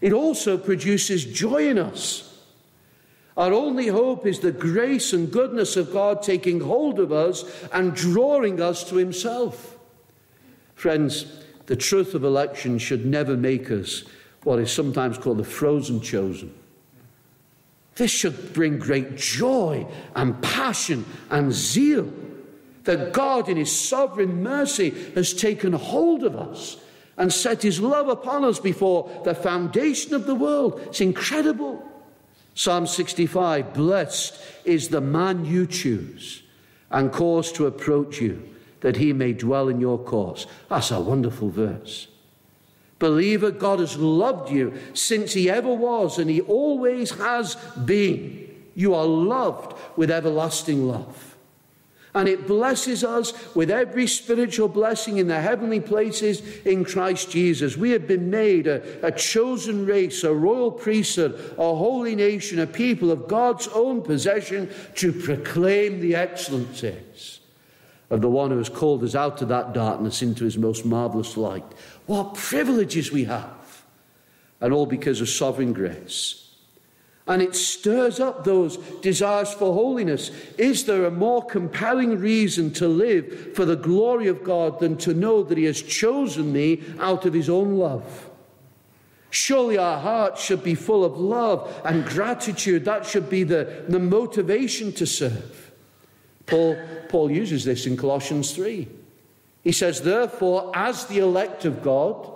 It 0.00 0.12
also 0.12 0.58
produces 0.58 1.24
joy 1.24 1.68
in 1.68 1.78
us. 1.78 2.26
Our 3.36 3.52
only 3.52 3.86
hope 3.86 4.26
is 4.26 4.40
the 4.40 4.52
grace 4.52 5.12
and 5.12 5.30
goodness 5.30 5.76
of 5.76 5.92
God 5.92 6.22
taking 6.22 6.60
hold 6.60 6.98
of 6.98 7.12
us 7.12 7.44
and 7.72 7.94
drawing 7.94 8.60
us 8.60 8.82
to 8.90 8.96
Himself. 8.96 9.76
Friends, 10.74 11.26
the 11.70 11.76
truth 11.76 12.16
of 12.16 12.24
election 12.24 12.78
should 12.78 13.06
never 13.06 13.36
make 13.36 13.70
us 13.70 14.02
what 14.42 14.58
is 14.58 14.72
sometimes 14.72 15.16
called 15.16 15.38
the 15.38 15.44
frozen 15.44 16.00
chosen. 16.00 16.52
This 17.94 18.10
should 18.10 18.52
bring 18.52 18.80
great 18.80 19.16
joy 19.16 19.86
and 20.16 20.42
passion 20.42 21.04
and 21.30 21.52
zeal 21.52 22.12
that 22.82 23.12
God, 23.12 23.48
in 23.48 23.56
His 23.56 23.70
sovereign 23.70 24.42
mercy, 24.42 24.90
has 25.14 25.32
taken 25.32 25.72
hold 25.72 26.24
of 26.24 26.34
us 26.34 26.76
and 27.16 27.32
set 27.32 27.62
His 27.62 27.80
love 27.80 28.08
upon 28.08 28.42
us 28.42 28.58
before 28.58 29.08
the 29.24 29.36
foundation 29.36 30.12
of 30.12 30.26
the 30.26 30.34
world. 30.34 30.80
It's 30.86 31.00
incredible. 31.00 31.88
Psalm 32.56 32.88
65 32.88 33.74
Blessed 33.74 34.42
is 34.64 34.88
the 34.88 35.00
man 35.00 35.44
you 35.44 35.68
choose 35.68 36.42
and 36.90 37.12
cause 37.12 37.52
to 37.52 37.66
approach 37.66 38.20
you 38.20 38.50
that 38.80 38.96
he 38.96 39.12
may 39.12 39.32
dwell 39.32 39.68
in 39.68 39.80
your 39.80 39.98
courts. 39.98 40.46
That's 40.68 40.90
a 40.90 41.00
wonderful 41.00 41.50
verse. 41.50 42.08
Believer, 42.98 43.50
God 43.50 43.80
has 43.80 43.96
loved 43.96 44.50
you 44.50 44.74
since 44.92 45.32
he 45.32 45.50
ever 45.50 45.72
was, 45.72 46.18
and 46.18 46.30
he 46.30 46.42
always 46.42 47.10
has 47.12 47.56
been. 47.84 48.46
You 48.74 48.94
are 48.94 49.06
loved 49.06 49.76
with 49.96 50.10
everlasting 50.10 50.86
love. 50.86 51.36
And 52.12 52.28
it 52.28 52.46
blesses 52.46 53.04
us 53.04 53.54
with 53.54 53.70
every 53.70 54.06
spiritual 54.08 54.68
blessing 54.68 55.18
in 55.18 55.28
the 55.28 55.40
heavenly 55.40 55.80
places 55.80 56.42
in 56.66 56.84
Christ 56.84 57.30
Jesus. 57.30 57.76
We 57.76 57.90
have 57.90 58.08
been 58.08 58.30
made 58.30 58.66
a, 58.66 59.06
a, 59.06 59.12
chosen 59.12 59.86
race, 59.86 60.24
a 60.24 60.34
royal 60.34 60.72
priesthood, 60.72 61.54
a 61.56 61.74
holy 61.74 62.16
nation, 62.16 62.58
a 62.58 62.66
people 62.66 63.12
of 63.12 63.28
God's 63.28 63.68
own 63.68 64.02
possession 64.02 64.70
to 64.96 65.12
proclaim 65.12 66.00
the 66.00 66.16
excellencies 66.16 67.39
of 68.10 68.20
the 68.20 68.28
one 68.28 68.50
who 68.50 68.58
has 68.58 68.68
called 68.68 69.04
us 69.04 69.14
out 69.14 69.40
of 69.40 69.48
that 69.48 69.72
darkness 69.72 70.20
into 70.20 70.44
his 70.44 70.58
most 70.58 70.84
marvelous 70.84 71.36
light. 71.36 71.64
What 72.06 72.34
privileges 72.34 73.12
we 73.12 73.24
have! 73.24 73.84
And 74.60 74.74
all 74.74 74.86
because 74.86 75.20
of 75.20 75.28
sovereign 75.28 75.72
grace. 75.72 76.36
And 77.26 77.40
it 77.40 77.54
stirs 77.54 78.18
up 78.18 78.44
those 78.44 78.76
desires 79.02 79.52
for 79.52 79.72
holiness. 79.72 80.32
Is 80.58 80.84
there 80.84 81.04
a 81.06 81.10
more 81.10 81.44
compelling 81.44 82.18
reason 82.18 82.72
to 82.72 82.88
live 82.88 83.54
for 83.54 83.64
the 83.64 83.76
glory 83.76 84.26
of 84.26 84.42
God 84.42 84.80
than 84.80 84.96
to 84.98 85.14
know 85.14 85.44
that 85.44 85.56
He 85.56 85.64
has 85.64 85.80
chosen 85.80 86.52
me 86.52 86.82
out 86.98 87.24
of 87.24 87.32
His 87.32 87.48
own 87.48 87.76
love? 87.76 88.28
Surely 89.30 89.78
our 89.78 90.00
hearts 90.00 90.42
should 90.42 90.64
be 90.64 90.74
full 90.74 91.04
of 91.04 91.16
love 91.16 91.80
and 91.84 92.04
gratitude. 92.04 92.84
That 92.84 93.06
should 93.06 93.30
be 93.30 93.44
the, 93.44 93.84
the 93.88 94.00
motivation 94.00 94.92
to 94.94 95.06
serve. 95.06 95.69
Paul, 96.50 96.76
Paul 97.08 97.30
uses 97.30 97.64
this 97.64 97.86
in 97.86 97.96
Colossians 97.96 98.52
3. 98.52 98.86
He 99.62 99.72
says, 99.72 100.00
Therefore, 100.00 100.72
as 100.74 101.06
the 101.06 101.18
elect 101.18 101.64
of 101.64 101.82
God, 101.82 102.30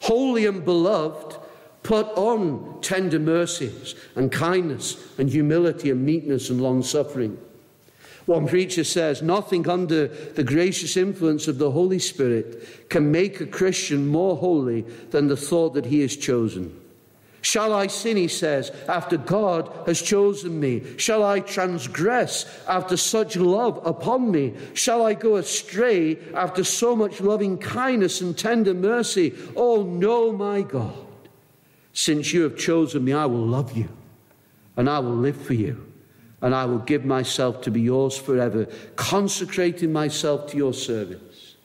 holy 0.00 0.46
and 0.46 0.64
beloved, 0.64 1.36
put 1.82 2.06
on 2.16 2.78
tender 2.82 3.18
mercies 3.18 3.94
and 4.14 4.30
kindness 4.30 4.96
and 5.18 5.30
humility 5.30 5.90
and 5.90 6.04
meekness 6.04 6.50
and 6.50 6.60
long 6.60 6.82
suffering. 6.82 7.38
One 8.26 8.46
preacher 8.46 8.84
says, 8.84 9.22
Nothing 9.22 9.68
under 9.68 10.08
the 10.08 10.44
gracious 10.44 10.96
influence 10.96 11.48
of 11.48 11.58
the 11.58 11.70
Holy 11.70 11.98
Spirit 11.98 12.88
can 12.88 13.10
make 13.10 13.40
a 13.40 13.46
Christian 13.46 14.06
more 14.06 14.36
holy 14.36 14.82
than 15.10 15.28
the 15.28 15.36
thought 15.36 15.74
that 15.74 15.86
he 15.86 16.02
is 16.02 16.16
chosen. 16.16 16.79
Shall 17.42 17.72
I 17.72 17.86
sin, 17.86 18.16
he 18.16 18.28
says, 18.28 18.70
after 18.86 19.16
God 19.16 19.70
has 19.86 20.00
chosen 20.02 20.60
me? 20.60 20.82
Shall 20.98 21.24
I 21.24 21.40
transgress 21.40 22.44
after 22.68 22.96
such 22.96 23.36
love 23.36 23.80
upon 23.86 24.30
me? 24.30 24.54
Shall 24.74 25.06
I 25.06 25.14
go 25.14 25.36
astray 25.36 26.18
after 26.34 26.62
so 26.64 26.94
much 26.94 27.20
loving 27.20 27.56
kindness 27.56 28.20
and 28.20 28.36
tender 28.36 28.74
mercy? 28.74 29.34
Oh, 29.56 29.84
no, 29.84 30.32
my 30.32 30.62
God. 30.62 30.94
Since 31.94 32.32
you 32.32 32.42
have 32.42 32.58
chosen 32.58 33.04
me, 33.04 33.12
I 33.14 33.26
will 33.26 33.46
love 33.46 33.76
you, 33.76 33.88
and 34.76 34.88
I 34.88 34.98
will 34.98 35.16
live 35.16 35.40
for 35.40 35.54
you, 35.54 35.90
and 36.42 36.54
I 36.54 36.66
will 36.66 36.78
give 36.78 37.06
myself 37.06 37.62
to 37.62 37.70
be 37.70 37.80
yours 37.80 38.18
forever, 38.18 38.66
consecrating 38.96 39.92
myself 39.92 40.50
to 40.50 40.56
your 40.58 40.74
service. 40.74 41.56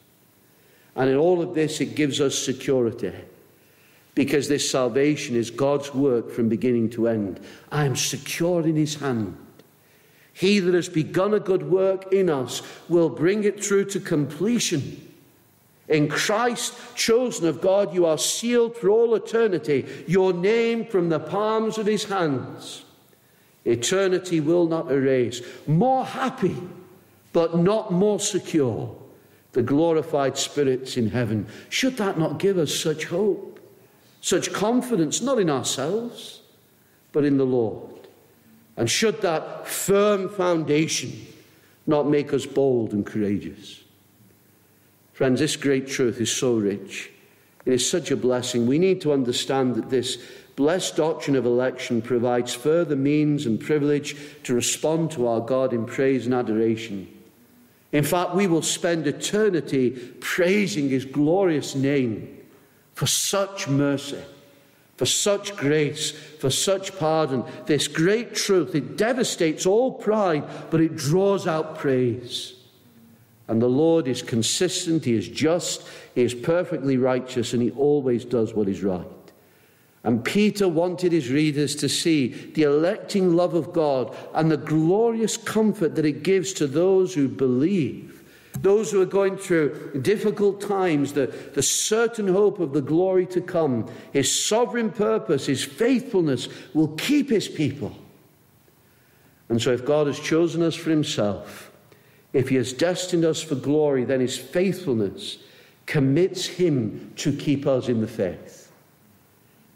And 0.96 1.10
in 1.10 1.18
all 1.18 1.42
of 1.42 1.54
this, 1.54 1.82
it 1.82 1.96
gives 1.96 2.22
us 2.22 2.38
security 2.38 3.14
because 4.16 4.48
this 4.48 4.70
salvation 4.70 5.36
is 5.36 5.52
God's 5.52 5.94
work 5.94 6.32
from 6.32 6.48
beginning 6.50 6.90
to 6.92 7.08
end. 7.08 7.40
I 7.72 7.86
am 7.86 7.98
secure 7.98 8.66
in 8.66 8.78
his 8.78 8.96
hand. 8.96 9.38
He 10.32 10.60
that 10.60 10.74
has 10.74 10.90
begun 10.90 11.34
a 11.34 11.40
good 11.40 11.70
work 11.70 12.12
in 12.12 12.30
us 12.30 12.62
will 12.90 13.10
bring 13.10 13.44
it 13.44 13.64
through 13.64 13.86
to 13.86 14.00
completion. 14.00 15.02
In 15.88 16.08
Christ, 16.08 16.74
chosen 16.96 17.48
of 17.48 17.62
God, 17.62 17.94
you 17.94 18.06
are 18.06 18.18
sealed 18.18 18.76
for 18.76 18.90
all 18.90 19.16
eternity, 19.16 19.86
your 20.08 20.34
name 20.34 20.88
from 20.88 21.10
the 21.10 21.20
palms 21.20 21.78
of 21.78 21.86
his 21.86 22.06
hands. 22.06 22.84
Eternity 23.66 24.40
will 24.40 24.68
not 24.68 24.92
erase. 24.92 25.42
More 25.68 26.06
happy, 26.06 26.56
but 27.34 27.58
not 27.58 27.92
more 27.92 28.20
secure. 28.20 28.96
The 29.52 29.64
glorified 29.64 30.38
spirits 30.38 30.98
in 30.98 31.10
heaven. 31.10 31.48
Should 31.70 31.98
that 31.98 32.18
not 32.18 32.40
give 32.40 32.58
us 32.58 32.74
such 32.74 33.06
hope? 33.06 33.55
Such 34.26 34.52
confidence 34.52 35.22
not 35.22 35.38
in 35.38 35.52
ourselves, 35.52 36.42
but 37.12 37.24
in 37.24 37.38
the 37.38 37.46
Lord. 37.46 38.08
And 38.76 38.90
should 38.90 39.22
that 39.22 39.68
firm 39.68 40.30
foundation 40.30 41.28
not 41.86 42.10
make 42.10 42.34
us 42.34 42.48
bold 42.48 42.94
and 42.94 43.06
courageous? 43.06 43.84
Friends, 45.14 45.40
this 45.40 45.56
great 45.56 45.88
truth 45.88 46.20
is 46.20 46.36
so 46.36 46.56
rich. 46.56 47.12
It 47.68 47.74
is 47.74 47.88
such 47.88 48.10
a 48.10 48.18
blessing. 48.18 48.66
We 48.66 48.80
need 48.80 49.00
to 49.02 49.14
understand 49.14 49.76
that 49.76 49.92
this 49.92 50.18
blessed 50.56 50.96
doctrine 50.96 51.36
of 51.36 51.46
election 51.46 52.02
provides 52.02 52.52
further 52.52 52.96
means 52.96 53.46
and 53.46 53.60
privilege 53.60 54.16
to 54.42 54.56
respond 54.56 55.12
to 55.12 55.28
our 55.28 55.40
God 55.40 55.72
in 55.72 55.86
praise 55.86 56.26
and 56.26 56.34
adoration. 56.34 57.08
In 57.92 58.04
fact, 58.04 58.34
we 58.34 58.48
will 58.48 58.64
spend 58.64 59.06
eternity 59.06 59.92
praising 60.20 60.90
his 60.90 61.06
glorious 61.06 61.76
name 61.76 62.35
for 62.96 63.06
such 63.06 63.68
mercy, 63.68 64.24
for 64.98 65.06
such 65.06 65.56
grace, 65.56 66.12
for 66.12 66.50
such 66.50 66.98
pardon. 66.98 67.44
This 67.66 67.88
great 67.88 68.34
truth, 68.34 68.74
it 68.74 68.98
devastates 68.98 69.66
all 69.66 69.94
pride, 69.94 70.44
but 70.72 70.82
it 70.82 70.96
draws 70.96 71.46
out 71.46 71.78
praise. 71.78 72.54
And 73.48 73.62
the 73.62 73.70
Lord 73.70 74.08
is 74.08 74.24
consistent, 74.24 75.06
He 75.06 75.14
is 75.14 75.28
just, 75.28 75.88
He 76.16 76.24
is 76.24 76.34
perfectly 76.34 76.98
righteous, 76.98 77.54
and 77.54 77.62
He 77.62 77.72
always 77.72 78.26
does 78.26 78.54
what 78.54 78.68
is 78.68 78.82
right. 78.82 79.06
And 80.06 80.24
Peter 80.24 80.68
wanted 80.68 81.12
his 81.12 81.32
readers 81.32 81.76
to 81.78 81.90
see 81.90 82.28
the 82.28 82.62
electing 82.62 83.36
love 83.36 83.56
of 83.56 83.74
God 83.74 84.16
and 84.36 84.52
the 84.52 84.58
glorious 84.58 85.36
comfort 85.36 85.96
that 85.96 86.06
it 86.06 86.22
gives 86.22 86.54
to 86.54 86.68
those 86.68 87.16
who 87.16 87.28
believe, 87.28 88.15
those 88.62 88.92
who 88.92 89.02
are 89.02 89.06
going 89.06 89.38
through 89.38 90.00
difficult 90.02 90.62
times, 90.62 91.14
the, 91.14 91.28
the 91.54 91.64
certain 91.64 92.28
hope 92.28 92.60
of 92.60 92.74
the 92.74 92.82
glory 92.82 93.26
to 93.28 93.42
come. 93.42 93.90
His 94.14 94.48
sovereign 94.48 94.92
purpose, 94.92 95.46
his 95.46 95.64
faithfulness 95.64 96.48
will 96.74 96.90
keep 96.90 97.30
his 97.30 97.48
people. 97.48 97.96
And 99.50 99.62
so, 99.62 99.72
if 99.72 99.86
God 99.86 100.08
has 100.08 100.20
chosen 100.20 100.62
us 100.62 100.76
for 100.76 100.90
himself, 100.90 101.72
if 102.34 102.50
he 102.50 102.56
has 102.56 102.74
destined 102.74 103.24
us 103.24 103.42
for 103.42 103.56
glory, 103.56 104.04
then 104.04 104.20
his 104.20 104.38
faithfulness 104.38 105.38
commits 105.86 106.46
him 106.46 107.14
to 107.18 107.32
keep 107.32 107.68
us 107.68 107.88
in 107.88 108.02
the 108.02 108.08
faith. 108.08 108.72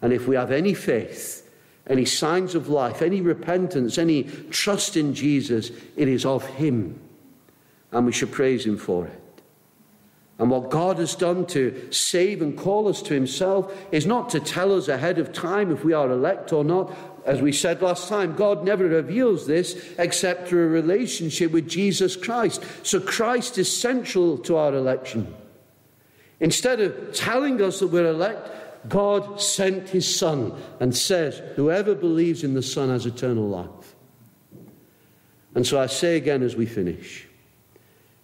And 0.02 0.12
if 0.12 0.28
we 0.28 0.36
have 0.36 0.52
any 0.52 0.74
faith, 0.74 1.50
any 1.88 2.06
signs 2.06 2.56
of 2.56 2.70
life, 2.70 3.02
any 3.02 3.22
repentance, 3.22 3.98
any 3.98 4.24
trust 4.50 4.98
in 4.98 5.14
Jesus, 5.14 5.72
it 5.96 6.08
is 6.08 6.26
of 6.26 6.46
him. 6.46 7.00
And 7.92 8.06
we 8.06 8.12
should 8.12 8.32
praise 8.32 8.66
him 8.66 8.78
for 8.78 9.06
it. 9.08 9.22
And 10.40 10.50
what 10.50 10.70
God 10.70 11.00
has 11.00 11.16
done 11.16 11.46
to 11.48 11.92
save 11.92 12.42
and 12.42 12.58
call 12.58 12.88
us 12.88 13.02
to 13.04 13.14
himself 13.14 13.76
is 13.92 14.06
not 14.06 14.30
to 14.30 14.40
tell 14.40 14.76
us 14.76 14.88
ahead 14.88 15.20
of 15.20 15.34
time 15.34 15.70
if 15.70 15.84
we 15.84 15.92
are 15.92 16.10
elect 16.10 16.54
or 16.54 16.64
not, 16.64 16.96
as 17.26 17.42
we 17.42 17.52
said 17.52 17.82
last 17.82 18.08
time, 18.08 18.36
God 18.36 18.64
never 18.64 18.86
reveals 18.86 19.46
this 19.46 19.94
except 20.00 20.48
through 20.48 20.66
a 20.66 20.70
relationship 20.70 21.52
with 21.52 21.68
Jesus 21.68 22.16
Christ. 22.16 22.64
So 22.84 23.02
Christ 23.02 23.58
is 23.58 23.76
central 23.76 24.38
to 24.40 24.56
our 24.56 24.74
election. 24.74 25.36
Instead 26.40 26.80
of 26.80 27.14
telling 27.14 27.62
us 27.62 27.82
that 27.82 27.88
we're 27.88 28.10
elect, 28.10 28.88
God 28.88 29.42
sent 29.42 29.90
his 29.90 30.14
Son 30.14 30.54
and 30.80 30.96
says, 30.96 31.42
Whoever 31.58 31.96
believes 31.96 32.46
in 32.46 32.54
the 32.54 32.64
Son 32.64 32.88
has 32.90 33.06
eternal 33.06 33.48
life. 33.50 33.96
And 35.54 35.68
so 35.68 35.82
I 35.82 35.88
say 35.88 36.16
again 36.16 36.42
as 36.44 36.56
we 36.56 36.66
finish 36.66 37.28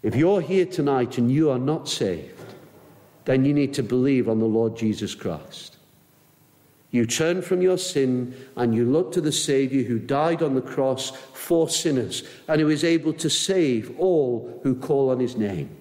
if 0.05 0.15
you're 0.15 0.39
here 0.39 0.67
tonight 0.67 1.17
and 1.17 1.31
you 1.31 1.49
are 1.49 1.57
not 1.57 1.89
saved, 1.89 2.53
then 3.25 3.43
you 3.43 3.55
need 3.55 3.73
to 3.73 3.81
believe 3.81 4.29
on 4.29 4.37
the 4.37 4.45
Lord 4.45 4.77
Jesus 4.77 5.15
Christ. 5.15 5.77
You 6.91 7.07
turn 7.07 7.41
from 7.41 7.63
your 7.63 7.79
sin 7.79 8.35
and 8.55 8.75
you 8.75 8.85
look 8.85 9.13
to 9.13 9.21
the 9.21 9.31
Saviour 9.31 9.83
who 9.83 9.97
died 9.97 10.43
on 10.43 10.53
the 10.53 10.61
cross 10.61 11.09
for 11.09 11.67
sinners 11.69 12.21
and 12.47 12.61
who 12.61 12.69
is 12.69 12.83
able 12.83 13.13
to 13.13 13.31
save 13.31 13.99
all 13.99 14.59
who 14.61 14.75
call 14.75 15.09
on 15.09 15.19
his 15.19 15.35
name. 15.37 15.75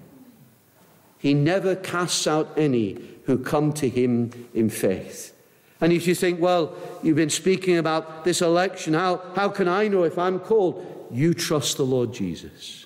He 1.19 1.35
never 1.35 1.77
casts 1.77 2.27
out 2.27 2.51
any 2.57 2.97
who 3.27 3.37
come 3.37 3.75
to 3.75 3.91
him 3.91 4.49
in 4.55 4.71
faith. 4.71 5.37
And 5.83 5.93
if 5.93 6.07
you 6.07 6.15
think, 6.15 6.41
well, 6.41 6.75
you've 7.03 7.17
been 7.17 7.29
speaking 7.29 7.77
about 7.77 8.25
this 8.25 8.41
election, 8.41 8.95
how, 8.95 9.21
how 9.35 9.51
can 9.51 9.69
I 9.69 9.89
know 9.89 10.05
if 10.05 10.19
I'm 10.19 10.41
called? 10.41 11.09
You 11.13 11.35
trust 11.35 11.77
the 11.77 11.85
Lord 11.85 12.15
Jesus. 12.15 12.84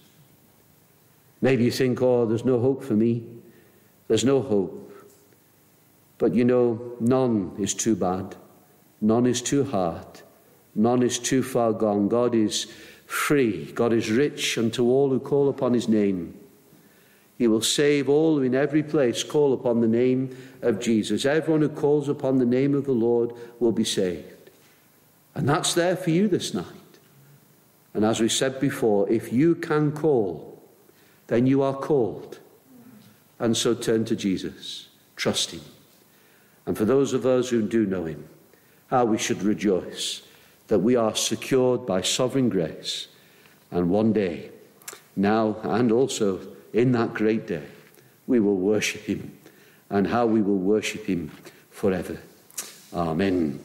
Maybe 1.41 1.65
you 1.65 1.71
think, 1.71 2.03
oh, 2.03 2.27
there's 2.27 2.45
no 2.45 2.59
hope 2.59 2.83
for 2.83 2.95
me. 2.95 3.25
There's 4.09 4.25
no 4.25 4.41
hope. 4.43 4.85
But 6.19 6.35
you 6.35 6.45
know, 6.45 6.97
none 6.99 7.55
is 7.59 7.75
too 7.75 7.95
bad, 7.95 8.35
none 9.01 9.27
is 9.27 9.41
too 9.41 9.65
hard, 9.65 10.07
none 10.75 11.03
is 11.03 11.19
too 11.19 11.43
far 11.43 11.73
gone. 11.73 12.09
God 12.09 12.35
is 12.35 12.67
free, 13.07 13.67
God 13.73 13.93
is 13.93 14.11
rich 14.11 14.59
unto 14.59 14.85
all 14.85 15.11
who 15.11 15.21
call 15.21 15.49
upon 15.49 15.75
his 15.75 15.89
name. 15.89 16.35
He 17.39 17.47
will 17.47 17.63
save 17.63 18.09
all 18.09 18.37
who 18.37 18.43
in 18.43 18.57
every 18.57 18.83
place 18.83 19.23
call 19.23 19.53
upon 19.53 19.81
the 19.81 19.87
name 19.87 20.37
of 20.61 20.81
Jesus. 20.81 21.25
Everyone 21.25 21.63
who 21.63 21.69
calls 21.69 22.09
upon 22.09 22.39
the 22.39 22.45
name 22.45 22.75
of 22.75 22.85
the 22.85 22.93
Lord 22.93 23.33
will 23.61 23.71
be 23.71 23.85
saved. 23.85 24.51
And 25.37 25.49
that's 25.49 25.73
there 25.75 25.95
for 25.95 26.11
you 26.11 26.27
this 26.27 26.53
night. 26.53 26.65
And 27.95 28.05
as 28.05 28.19
we 28.19 28.29
said 28.29 28.59
before, 28.59 29.09
if 29.09 29.33
you 29.33 29.55
can 29.55 29.93
call, 29.93 30.48
then 31.29 31.47
you 31.47 31.63
are 31.63 31.75
called. 31.75 32.39
And 33.39 33.57
so 33.57 33.73
turn 33.75 34.05
to 34.07 34.17
Jesus, 34.17 34.89
trust 35.17 35.53
him. 35.53 35.61
And 36.67 36.77
for 36.77 36.85
those 36.85 37.13
of 37.13 37.25
us 37.25 37.49
who 37.49 37.63
do 37.63 37.87
know 37.87 38.05
him, 38.05 38.29
how 38.89 39.05
we 39.05 39.19
should 39.19 39.43
rejoice 39.43 40.23
that 40.67 40.81
we 40.81 40.97
are 40.97 41.15
secured 41.15 41.87
by 41.87 42.03
sovereign 42.03 42.49
grace. 42.49 43.09
And 43.71 43.91
one 43.91 44.13
day, 44.13 44.51
now 45.17 45.57
and 45.63 45.93
also 45.93 46.41
in 46.73 46.93
that 46.93 47.15
great 47.15 47.47
day, 47.47 47.65
we 48.27 48.41
will 48.41 48.57
worship 48.57 49.03
him 49.03 49.33
and 49.91 50.07
how 50.07 50.27
we 50.27 50.43
will 50.43 50.59
worship 50.59 51.07
him 51.07 51.31
forever. 51.71 52.19
Amen. 52.93 53.61